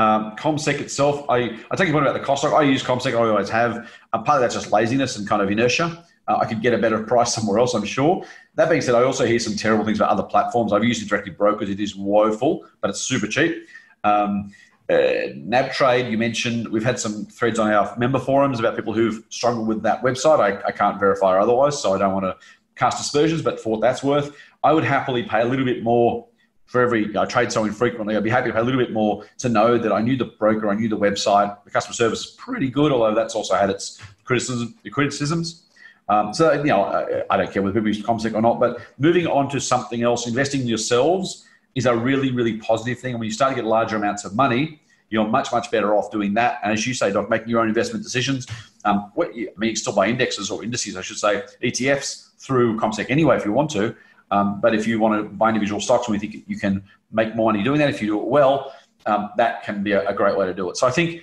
[0.00, 2.42] Um, CommSec itself, I, I take your point about the cost.
[2.42, 3.86] I use CommSec, I always have.
[4.14, 6.02] Uh, part of that's just laziness and kind of inertia.
[6.26, 8.24] Uh, I could get a better price somewhere else, I'm sure.
[8.54, 10.72] That being said, I also hear some terrible things about other platforms.
[10.72, 11.68] I've used it directly brokers.
[11.68, 13.66] It is woeful, but it's super cheap.
[14.02, 14.54] Um,
[14.88, 19.22] uh, NabTrade, you mentioned, we've had some threads on our member forums about people who've
[19.28, 20.40] struggled with that website.
[20.40, 22.36] I, I can't verify otherwise, so I don't want to
[22.74, 24.34] cast aspersions, but for what that's worth,
[24.64, 26.26] I would happily pay a little bit more
[26.70, 29.24] for every, I trade so infrequently, I'd be happy to pay a little bit more
[29.38, 32.26] to know that I knew the broker, I knew the website, the customer service is
[32.38, 35.64] pretty good, although that's also had its criticism, criticisms.
[36.08, 38.80] Um, so, you know, I, I, don't care whether people use CommSec or not, but
[38.98, 41.44] moving on to something else, investing in yourselves
[41.74, 43.14] is a really, really positive thing.
[43.14, 46.12] And when you start to get larger amounts of money, you're much, much better off
[46.12, 46.60] doing that.
[46.62, 48.46] And as you say, Doc, making your own investment decisions.
[48.84, 52.30] Um, what, I mean, you can still buy indexes or indices, I should say, ETFs
[52.38, 53.96] through CommSec anyway if you want to.
[54.30, 57.34] Um, but if you want to buy individual stocks and we think you can make
[57.34, 58.72] more money doing that, if you do it well,
[59.06, 60.76] um, that can be a, a, great way to do it.
[60.76, 61.22] So I think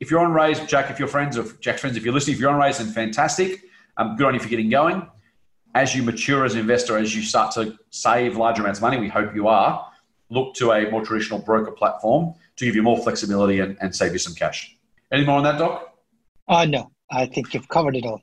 [0.00, 2.40] if you're on Raiz, Jack, if you're friends of Jack's friends, if you're listening, if
[2.40, 3.62] you're on Raiz, then fantastic.
[3.96, 5.06] Um, good on you for getting going.
[5.74, 8.98] As you mature as an investor, as you start to save larger amounts of money,
[8.98, 9.90] we hope you are,
[10.30, 14.12] look to a more traditional broker platform to give you more flexibility and, and save
[14.12, 14.76] you some cash.
[15.10, 15.94] Any more on that, Doc?
[16.48, 18.20] Uh, no, I think you've covered it all.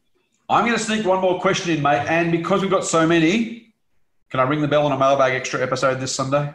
[0.49, 2.05] I'm going to sneak one more question in, mate.
[2.09, 3.70] And because we've got so many,
[4.31, 6.53] can I ring the bell on a mailbag extra episode this Sunday?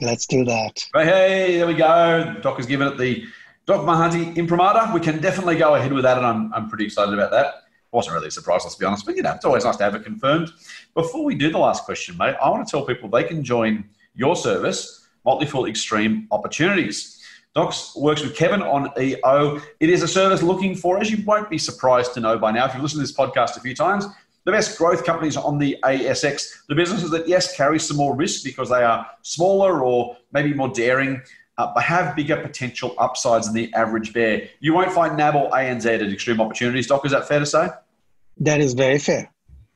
[0.00, 0.84] Let's do that.
[0.92, 2.36] Hey, hey there we go.
[2.42, 3.24] Doc has given it the
[3.66, 4.92] Doc Mahanti imprimatur.
[4.92, 7.54] We can definitely go ahead with that, and I'm, I'm pretty excited about that.
[7.92, 10.02] Wasn't really surprised, let's be honest, but you know, it's always nice to have it
[10.02, 10.50] confirmed.
[10.94, 13.88] Before we do the last question, mate, I want to tell people they can join
[14.14, 17.22] your service Motley Fool Extreme Opportunities.
[17.54, 19.60] Docs works with Kevin on EO.
[19.80, 22.66] It is a service looking for, as you won't be surprised to know by now,
[22.66, 24.06] if you've listened to this podcast a few times,
[24.48, 28.42] the best growth companies on the ASX, the businesses that, yes, carry some more risk
[28.42, 31.20] because they are smaller or maybe more daring,
[31.58, 34.48] uh, but have bigger potential upsides than the average bear.
[34.60, 37.04] You won't find NAB or ANZ at extreme opportunities, Doc.
[37.04, 37.68] Is that fair to say?
[38.38, 39.30] That is very fair.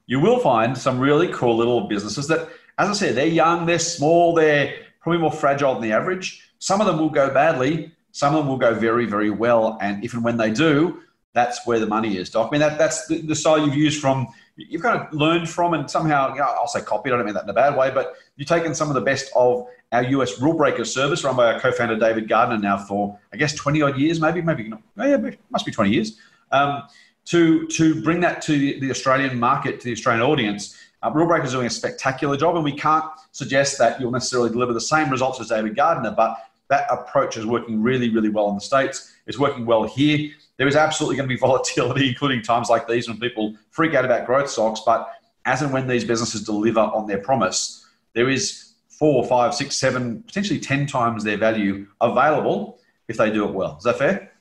[0.07, 2.49] You will find some really cool little businesses that,
[2.79, 6.51] as I said, they're young, they're small, they're probably more fragile than the average.
[6.61, 9.77] Some of them will go badly, some of them will go very, very well.
[9.83, 11.03] And if and when they do,
[11.35, 12.49] that's where the money is, Doc.
[12.49, 15.75] I mean, that, that's the, the style you've used from, you've kind of learned from
[15.75, 17.91] and somehow, you know, I'll say copied, I don't mean that in a bad way,
[17.91, 21.53] but you've taken some of the best of our US rule breaker service run by
[21.53, 25.07] our co-founder David Gardner now for, I guess, 20 odd years, maybe, maybe not, oh,
[25.07, 26.19] yeah, must be 20 years,
[26.51, 26.83] um,
[27.27, 30.77] to, to bring that to the Australian market, to the Australian audience.
[31.03, 34.51] Uh, Rule Breaker is doing a spectacular job, and we can't suggest that you'll necessarily
[34.51, 36.37] deliver the same results as David Gardner, but
[36.69, 39.15] that approach is working really, really well in the States.
[39.27, 40.31] It's working well here.
[40.59, 44.05] There is absolutely going to be volatility, including times like these when people freak out
[44.05, 44.81] about growth stocks.
[44.85, 45.09] But
[45.45, 50.23] as and when these businesses deliver on their promise, there is four, five, six, seven,
[50.23, 52.79] potentially 10 times their value available
[53.09, 53.77] if they do it well.
[53.77, 54.33] Is that fair?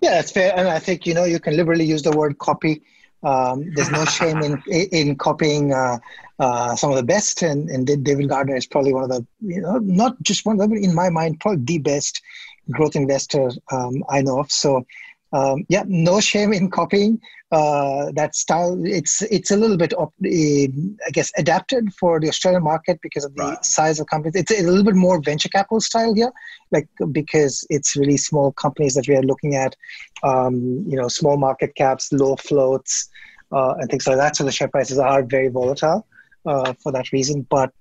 [0.00, 0.52] Yeah, that's fair.
[0.56, 2.82] And I think, you know, you can liberally use the word copy.
[3.22, 5.98] Um, there's no shame in in copying uh,
[6.38, 9.60] uh, some of the best, and, and David Gardner is probably one of the you
[9.60, 12.22] know not just one in my mind probably the best
[12.70, 14.50] growth investor um, I know of.
[14.50, 14.86] So
[15.32, 17.20] um, yeah, no shame in copying
[17.52, 18.80] uh, that style.
[18.84, 23.34] It's it's a little bit, uh, I guess, adapted for the Australian market because of
[23.34, 23.64] the right.
[23.64, 24.36] size of companies.
[24.36, 26.32] It's a little bit more venture capital style here,
[26.72, 29.76] like because it's really small companies that we are looking at.
[30.22, 33.08] Um, you know, small market caps, low floats,
[33.52, 34.36] uh, and things like that.
[34.36, 36.06] So the share prices are very volatile
[36.46, 37.46] uh, for that reason.
[37.50, 37.72] But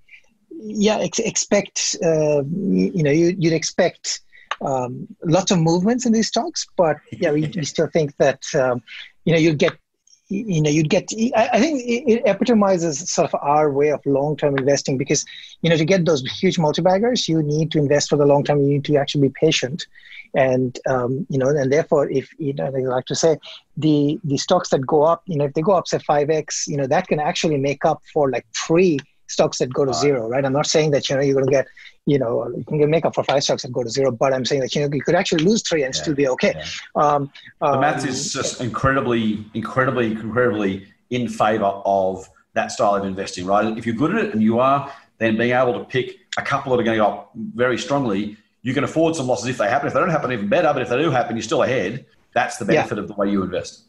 [0.52, 4.22] yeah, ex- expect uh, you know you, you'd expect
[4.62, 8.82] um, lots of movements in these stocks, but yeah, we, we still think that um,
[9.26, 9.74] you know you get
[10.30, 14.96] you know you'd get i think it epitomizes sort of our way of long-term investing
[14.96, 15.26] because
[15.64, 18.62] you know to get those huge multi-baggers you need to invest for the long term.
[18.62, 19.88] You need to actually be patient.
[20.36, 23.40] And um, you know and therefore if you know i like to say
[23.78, 26.78] the the stocks that go up you know if they go up say 5x you
[26.78, 29.00] know that can actually make up for like three
[29.30, 30.44] stocks that go to zero, right?
[30.44, 31.68] I'm not saying that you know you're going to get
[32.10, 34.46] you know you can make up for five stocks and go to zero, but I'm
[34.46, 36.54] saying that you know you could actually lose three and yeah, still be okay.
[36.56, 36.66] Yeah.
[37.04, 37.32] Um,
[37.62, 43.46] the maths um, is just incredibly, incredibly, incredibly in favor of that style of investing,
[43.46, 43.78] right?
[43.78, 46.72] If you're good at it and you are, then being able to pick a couple
[46.72, 49.70] that are going to go up very strongly, you can afford some losses if they
[49.70, 49.88] happen.
[49.88, 50.72] If they don't happen, even better.
[50.74, 52.06] But if they do happen, you're still ahead.
[52.34, 53.04] That's the benefit yeah.
[53.04, 53.84] of the way you invest.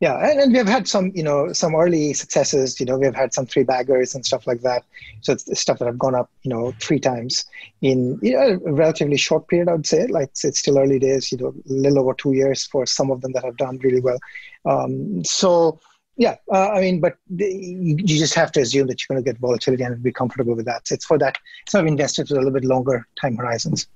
[0.00, 2.78] Yeah, and, and, we've had some, you know, some early successes.
[2.78, 4.84] You know, we've had some three baggers and stuff like that.
[5.22, 7.44] So it's stuff that have gone up, you know, three times
[7.82, 9.68] in you know, a relatively short period.
[9.68, 11.32] I would say, like it's still early days.
[11.32, 14.00] You know, a little over two years for some of them that have done really
[14.00, 14.18] well.
[14.64, 15.80] Um, so
[16.16, 19.24] yeah, uh, I mean, but the, you, you, just have to assume that you're going
[19.24, 20.86] to get volatility and be comfortable with that.
[20.86, 21.38] So it's for that
[21.68, 23.86] sort of investors with a little bit longer time horizons.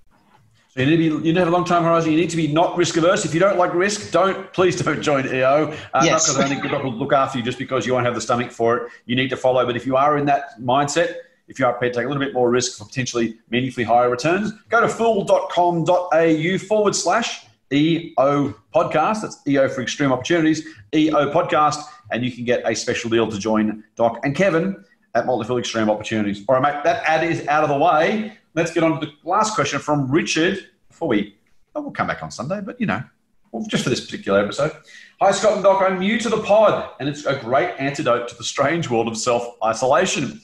[0.75, 2.13] So you need to be, you need to have a long time horizon.
[2.13, 3.27] You need to be not risk averse.
[3.27, 5.71] If you don't like risk, don't please don't join EO.
[5.93, 6.27] Uh, yes.
[6.27, 8.23] Not because I think God will look after you just because you won't have the
[8.23, 8.93] stomach for it.
[9.05, 9.67] You need to follow.
[9.67, 11.17] But if you are in that mindset,
[11.47, 14.09] if you are prepared to take a little bit more risk for potentially meaningfully higher
[14.09, 19.21] returns, go to fool.com.au forward slash EO podcast.
[19.21, 23.39] That's EO for extreme opportunities, EO podcast, and you can get a special deal to
[23.39, 24.83] join Doc and Kevin
[25.15, 26.43] at Motley Fool Extreme Opportunities.
[26.49, 29.13] All right, mate, that ad is out of the way let's get on to the
[29.25, 31.37] last question from Richard before we,
[31.75, 33.03] oh, we'll come back on Sunday, but you know,
[33.51, 34.73] well, just for this particular episode.
[35.21, 35.83] Hi, Scott and Doc.
[35.83, 39.17] I'm new to the pod, and it's a great antidote to the strange world of
[39.17, 40.41] self isolation.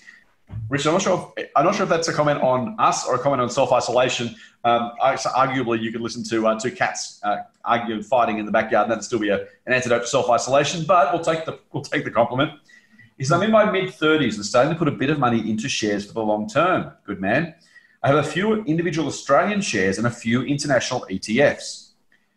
[0.68, 1.32] Richard, I'm not sure.
[1.36, 3.72] If, I'm not sure if that's a comment on us or a comment on self
[3.72, 4.36] isolation.
[4.64, 8.84] Um, arguably, you could listen to uh, two cats uh, arguing, fighting in the backyard,
[8.84, 10.84] and that'd still be a, an antidote to self isolation.
[10.86, 12.52] But we'll take the we'll take the compliment.
[13.16, 15.68] Is I'm in my mid 30s and starting to put a bit of money into
[15.68, 16.92] shares for the long term.
[17.04, 17.54] Good man.
[18.00, 21.90] I have a few individual Australian shares and a few international ETFs.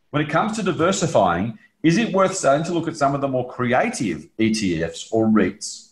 [0.09, 3.27] When it comes to diversifying, is it worth starting to look at some of the
[3.27, 5.91] more creative ETFs or REITs?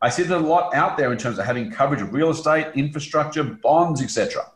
[0.00, 2.68] I see there's a lot out there in terms of having coverage of real estate,
[2.74, 4.42] infrastructure, bonds, etc.
[4.42, 4.50] I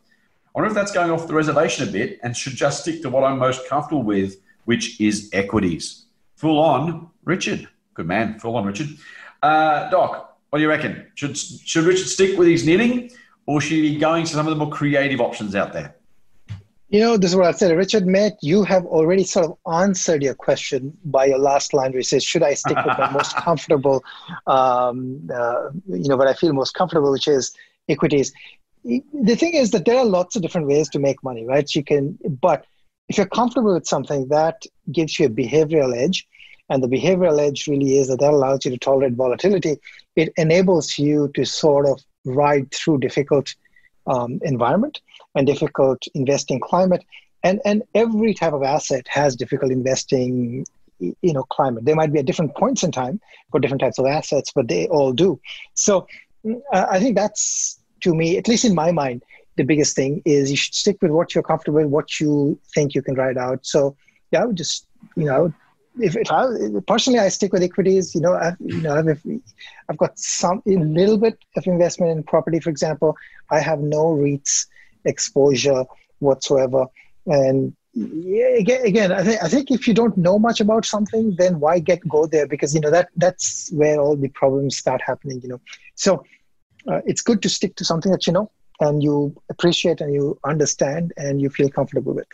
[0.54, 3.22] wonder if that's going off the reservation a bit and should just stick to what
[3.22, 6.06] I'm most comfortable with, which is equities.
[6.36, 7.68] Full on, Richard.
[7.92, 8.88] Good man, full on, Richard.
[9.42, 11.06] Uh, Doc, what do you reckon?
[11.16, 13.10] Should, should Richard stick with his knitting
[13.46, 15.94] or should he be going to some of the more creative options out there?
[16.88, 17.76] You know, this is what I said.
[17.76, 22.06] Richard, Matt, you have already sort of answered your question by your last line, which
[22.06, 24.04] says, should I stick with the most comfortable,
[24.46, 27.52] um, uh, you know, what I feel most comfortable, which is
[27.88, 28.32] equities.
[28.84, 31.68] the thing is that there are lots of different ways to make money, right?
[31.74, 32.64] You can, but
[33.08, 34.62] if you're comfortable with something that
[34.92, 36.26] gives you a behavioral edge,
[36.70, 39.76] and the behavioral edge really is that that allows you to tolerate volatility.
[40.16, 43.54] It enables you to sort of ride through difficult
[44.06, 45.00] um, environment
[45.34, 47.04] and difficult investing climate.
[47.42, 50.64] And, and every type of asset has difficult investing
[50.98, 51.84] you know climate.
[51.84, 53.20] They might be at different points in time
[53.50, 55.40] for different types of assets but they all do.
[55.74, 56.06] So
[56.72, 59.22] uh, i think that's to me at least in my mind
[59.56, 62.94] the biggest thing is you should stick with what you're comfortable with what you think
[62.94, 63.64] you can ride out.
[63.66, 63.96] So
[64.30, 64.86] yeah i would just
[65.16, 65.52] you know
[65.98, 66.46] if, I
[66.86, 69.22] personally I stick with equities, you know, I've, you know, I've,
[69.88, 73.16] I've got some a little bit of investment in property, for example.
[73.50, 74.66] I have no REITs
[75.04, 75.84] exposure
[76.18, 76.86] whatsoever,
[77.26, 81.60] and again, again, I think I think if you don't know much about something, then
[81.60, 82.46] why get go there?
[82.46, 85.40] Because you know that that's where all the problems start happening.
[85.42, 85.60] You know,
[85.94, 86.24] so
[86.88, 88.50] uh, it's good to stick to something that you know
[88.80, 92.26] and you appreciate and you understand and you feel comfortable with.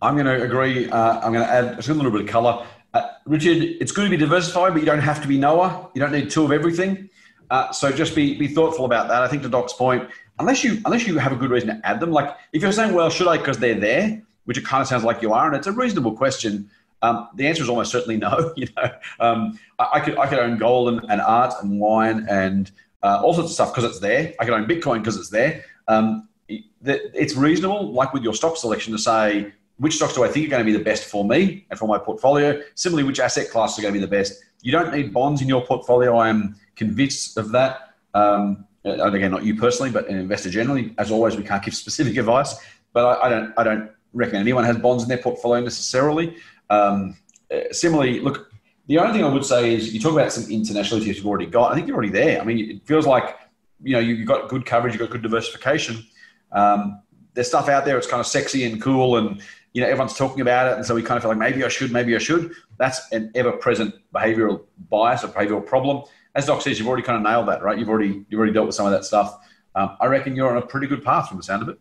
[0.00, 0.88] I'm going to agree.
[0.90, 2.66] Uh, I'm going to add a little bit of colour.
[2.94, 5.90] Uh, Richard, it's good to be diversified, but you don't have to be Noah.
[5.94, 7.10] You don't need two of everything.
[7.50, 9.22] Uh, so just be be thoughtful about that.
[9.22, 10.08] I think to Doc's point,
[10.38, 12.94] unless you unless you have a good reason to add them, like if you're saying,
[12.94, 15.56] well, should I because they're there, which it kind of sounds like you are, and
[15.56, 16.70] it's a reasonable question.
[17.00, 18.52] Um, the answer is almost certainly no.
[18.56, 22.26] You know, um, I, I, could I could own gold and, and art and wine
[22.28, 22.70] and
[23.02, 24.34] uh, all sorts of stuff because it's there.
[24.38, 25.64] I could own Bitcoin because it's there.
[25.86, 30.46] Um, it's reasonable, like with your stock selection, to say which stocks do I think
[30.46, 32.60] are going to be the best for me and for my portfolio?
[32.74, 34.42] Similarly, which asset classes are going to be the best?
[34.62, 36.16] You don't need bonds in your portfolio.
[36.16, 37.94] I am convinced of that.
[38.14, 40.94] Um, and again, not you personally, but an investor generally.
[40.98, 42.56] As always, we can't give specific advice,
[42.92, 46.36] but I, I don't, I don't reckon anyone has bonds in their portfolio necessarily.
[46.70, 47.16] Um,
[47.52, 48.50] uh, similarly, look,
[48.86, 51.46] the only thing I would say is you talk about some international ETFs you've already
[51.46, 51.72] got.
[51.72, 52.40] I think you're already there.
[52.40, 53.36] I mean, it feels like
[53.82, 56.04] you know you've got good coverage, you've got good diversification.
[56.52, 57.02] Um,
[57.34, 57.98] there's stuff out there.
[57.98, 59.42] It's kind of sexy and cool, and
[59.78, 60.76] you know, everyone's talking about it.
[60.76, 62.52] And so we kind of feel like maybe I should, maybe I should.
[62.80, 66.02] That's an ever present behavioral bias or behavioral problem.
[66.34, 67.78] As Doc says, you've already kind of nailed that, right?
[67.78, 69.38] You've already, you've already dealt with some of that stuff.
[69.76, 71.78] Um, I reckon you're on a pretty good path from the sound of it.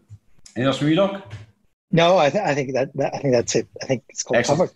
[0.55, 1.33] Anything else from you, Doc?
[1.91, 3.67] No, I, th- I think that, that, I think that's it.
[3.81, 4.69] I think it's called covered.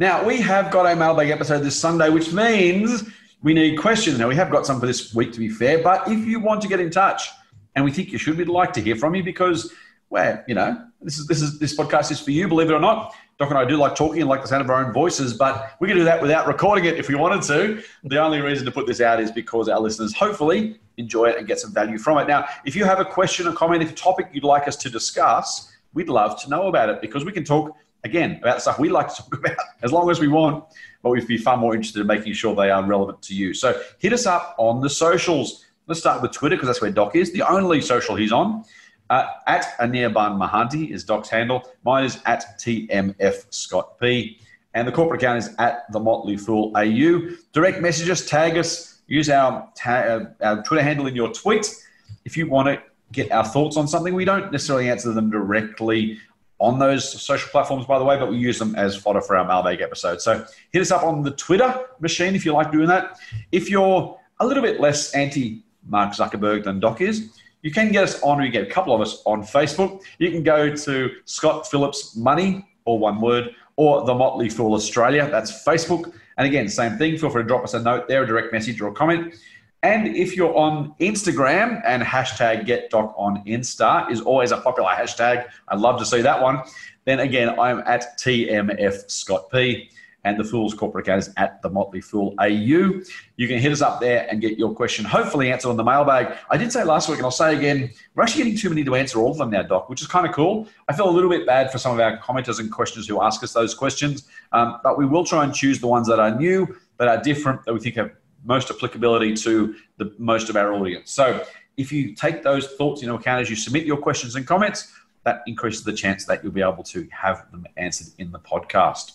[0.00, 3.04] Now we have got a mailbag episode this Sunday, which means
[3.44, 4.18] we need questions.
[4.18, 5.80] Now we have got some for this week, to be fair.
[5.84, 7.28] But if you want to get in touch,
[7.76, 9.72] and we think you should, we'd like to hear from you because
[10.08, 12.80] where you know this is this is this podcast is for you, believe it or
[12.80, 13.14] not.
[13.38, 15.72] Doc and I do like talking and like the sound of our own voices, but
[15.80, 17.82] we can do that without recording it if we wanted to.
[18.04, 21.46] The only reason to put this out is because our listeners hopefully enjoy it and
[21.46, 22.28] get some value from it.
[22.28, 24.90] Now, if you have a question or comment, if a topic you'd like us to
[24.90, 28.88] discuss, we'd love to know about it because we can talk again about stuff we
[28.88, 30.64] like to talk about as long as we want,
[31.02, 33.52] but we'd be far more interested in making sure they are relevant to you.
[33.52, 35.64] So hit us up on the socials.
[35.86, 38.64] Let's start with Twitter because that's where Doc is, the only social he's on.
[39.10, 41.68] Uh, at Anirban Mahanti is Doc's handle.
[41.84, 44.38] Mine is at TMF Scott P.
[44.74, 47.36] And the corporate account is at the Motley Fool AU.
[47.52, 51.82] Direct message us, tag us, use our, ta- uh, our Twitter handle in your tweets.
[52.24, 52.82] If you want to
[53.12, 56.18] get our thoughts on something, we don't necessarily answer them directly
[56.58, 59.46] on those social platforms, by the way, but we use them as fodder for our
[59.46, 60.20] mailbag episode.
[60.20, 63.18] So hit us up on the Twitter machine if you like doing that.
[63.52, 67.30] If you're a little bit less anti Mark Zuckerberg than Doc is,
[67.64, 70.02] you can get us on, or you get a couple of us on Facebook.
[70.18, 75.26] You can go to Scott Phillips Money, or one word, or The Motley Fool Australia.
[75.30, 76.12] That's Facebook.
[76.36, 77.16] And again, same thing.
[77.16, 79.34] Feel free to drop us a note there, a direct message or a comment.
[79.82, 85.46] And if you're on Instagram and hashtag GetDoc on Insta is always a popular hashtag.
[85.68, 86.60] I'd love to see that one.
[87.06, 89.90] Then again, I'm at TMF Scott P
[90.24, 93.00] and the Fool's corporate is at the Motley Fool AU.
[93.36, 96.36] You can hit us up there and get your question hopefully answered on the mailbag.
[96.50, 98.94] I did say last week, and I'll say again, we're actually getting too many to
[98.94, 100.66] answer all of them now, Doc, which is kind of cool.
[100.88, 103.42] I feel a little bit bad for some of our commenters and questioners who ask
[103.42, 106.76] us those questions, um, but we will try and choose the ones that are new,
[106.98, 108.12] that are different, that we think have
[108.44, 111.10] most applicability to the most of our audience.
[111.10, 111.44] So
[111.76, 114.92] if you take those thoughts into account as you submit your questions and comments,
[115.24, 119.12] that increases the chance that you'll be able to have them answered in the podcast.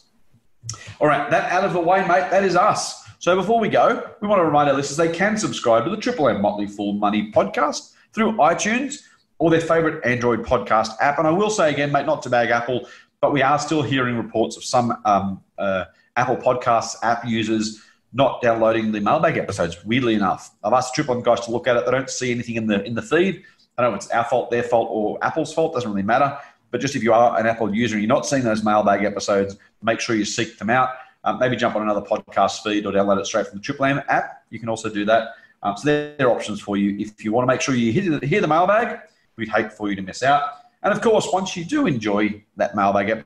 [1.00, 3.04] All right, that out of the way, mate, that is us.
[3.20, 5.98] So before we go, we want to remind our listeners they can subscribe to the
[5.98, 9.02] Triple M Motley Fool Money podcast through iTunes
[9.40, 11.18] or their favorite Android podcast app.
[11.18, 12.88] And I will say again, mate, not to bag Apple,
[13.22, 17.82] but we are still hearing reports of some um, uh, Apple Podcasts app users
[18.14, 19.84] not downloading the mailbag episodes.
[19.86, 21.86] Weirdly enough, I've asked Triple M guys to look at it.
[21.86, 23.44] They don't see anything in the in the feed.
[23.78, 25.74] I don't know if it's our fault, their fault, or Apple's fault.
[25.74, 26.38] Doesn't really matter.
[26.72, 29.58] But just if you are an Apple user and you're not seeing those mailbag episodes,
[29.82, 30.90] make sure you seek them out.
[31.24, 34.02] Um, maybe jump on another podcast feed or download it straight from the Triple M
[34.08, 34.44] app.
[34.50, 35.30] You can also do that.
[35.64, 38.20] Um, so there are options for you if you want to make sure you hear
[38.20, 39.00] the, hear the mailbag.
[39.36, 40.44] We'd hate for you to miss out.
[40.84, 43.26] And of course, once you do enjoy that mailbag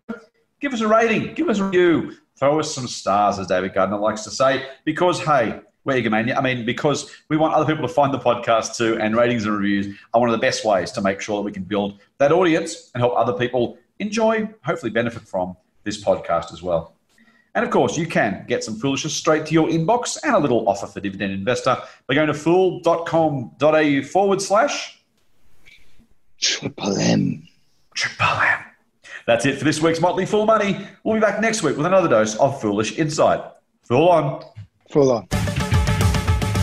[0.63, 3.97] give us a rating, give us a review, throw us some stars, as David Gardner
[3.97, 6.37] likes to say, because hey, we're egomania.
[6.37, 9.53] I mean, because we want other people to find the podcast too, and ratings and
[9.55, 12.31] reviews are one of the best ways to make sure that we can build that
[12.31, 16.95] audience and help other people enjoy, hopefully benefit from this podcast as well.
[17.55, 20.67] And of course, you can get some foolishness straight to your inbox and a little
[20.67, 21.77] offer for dividend investor
[22.07, 24.99] by going to fool.com.au forward slash
[26.41, 27.47] Triple M.
[27.95, 28.59] Triple M.
[29.27, 30.85] That's it for this week's Motley Fool Money.
[31.03, 33.41] We'll be back next week with another dose of foolish insight.
[33.83, 34.43] Fool on.
[34.89, 35.42] Fool on.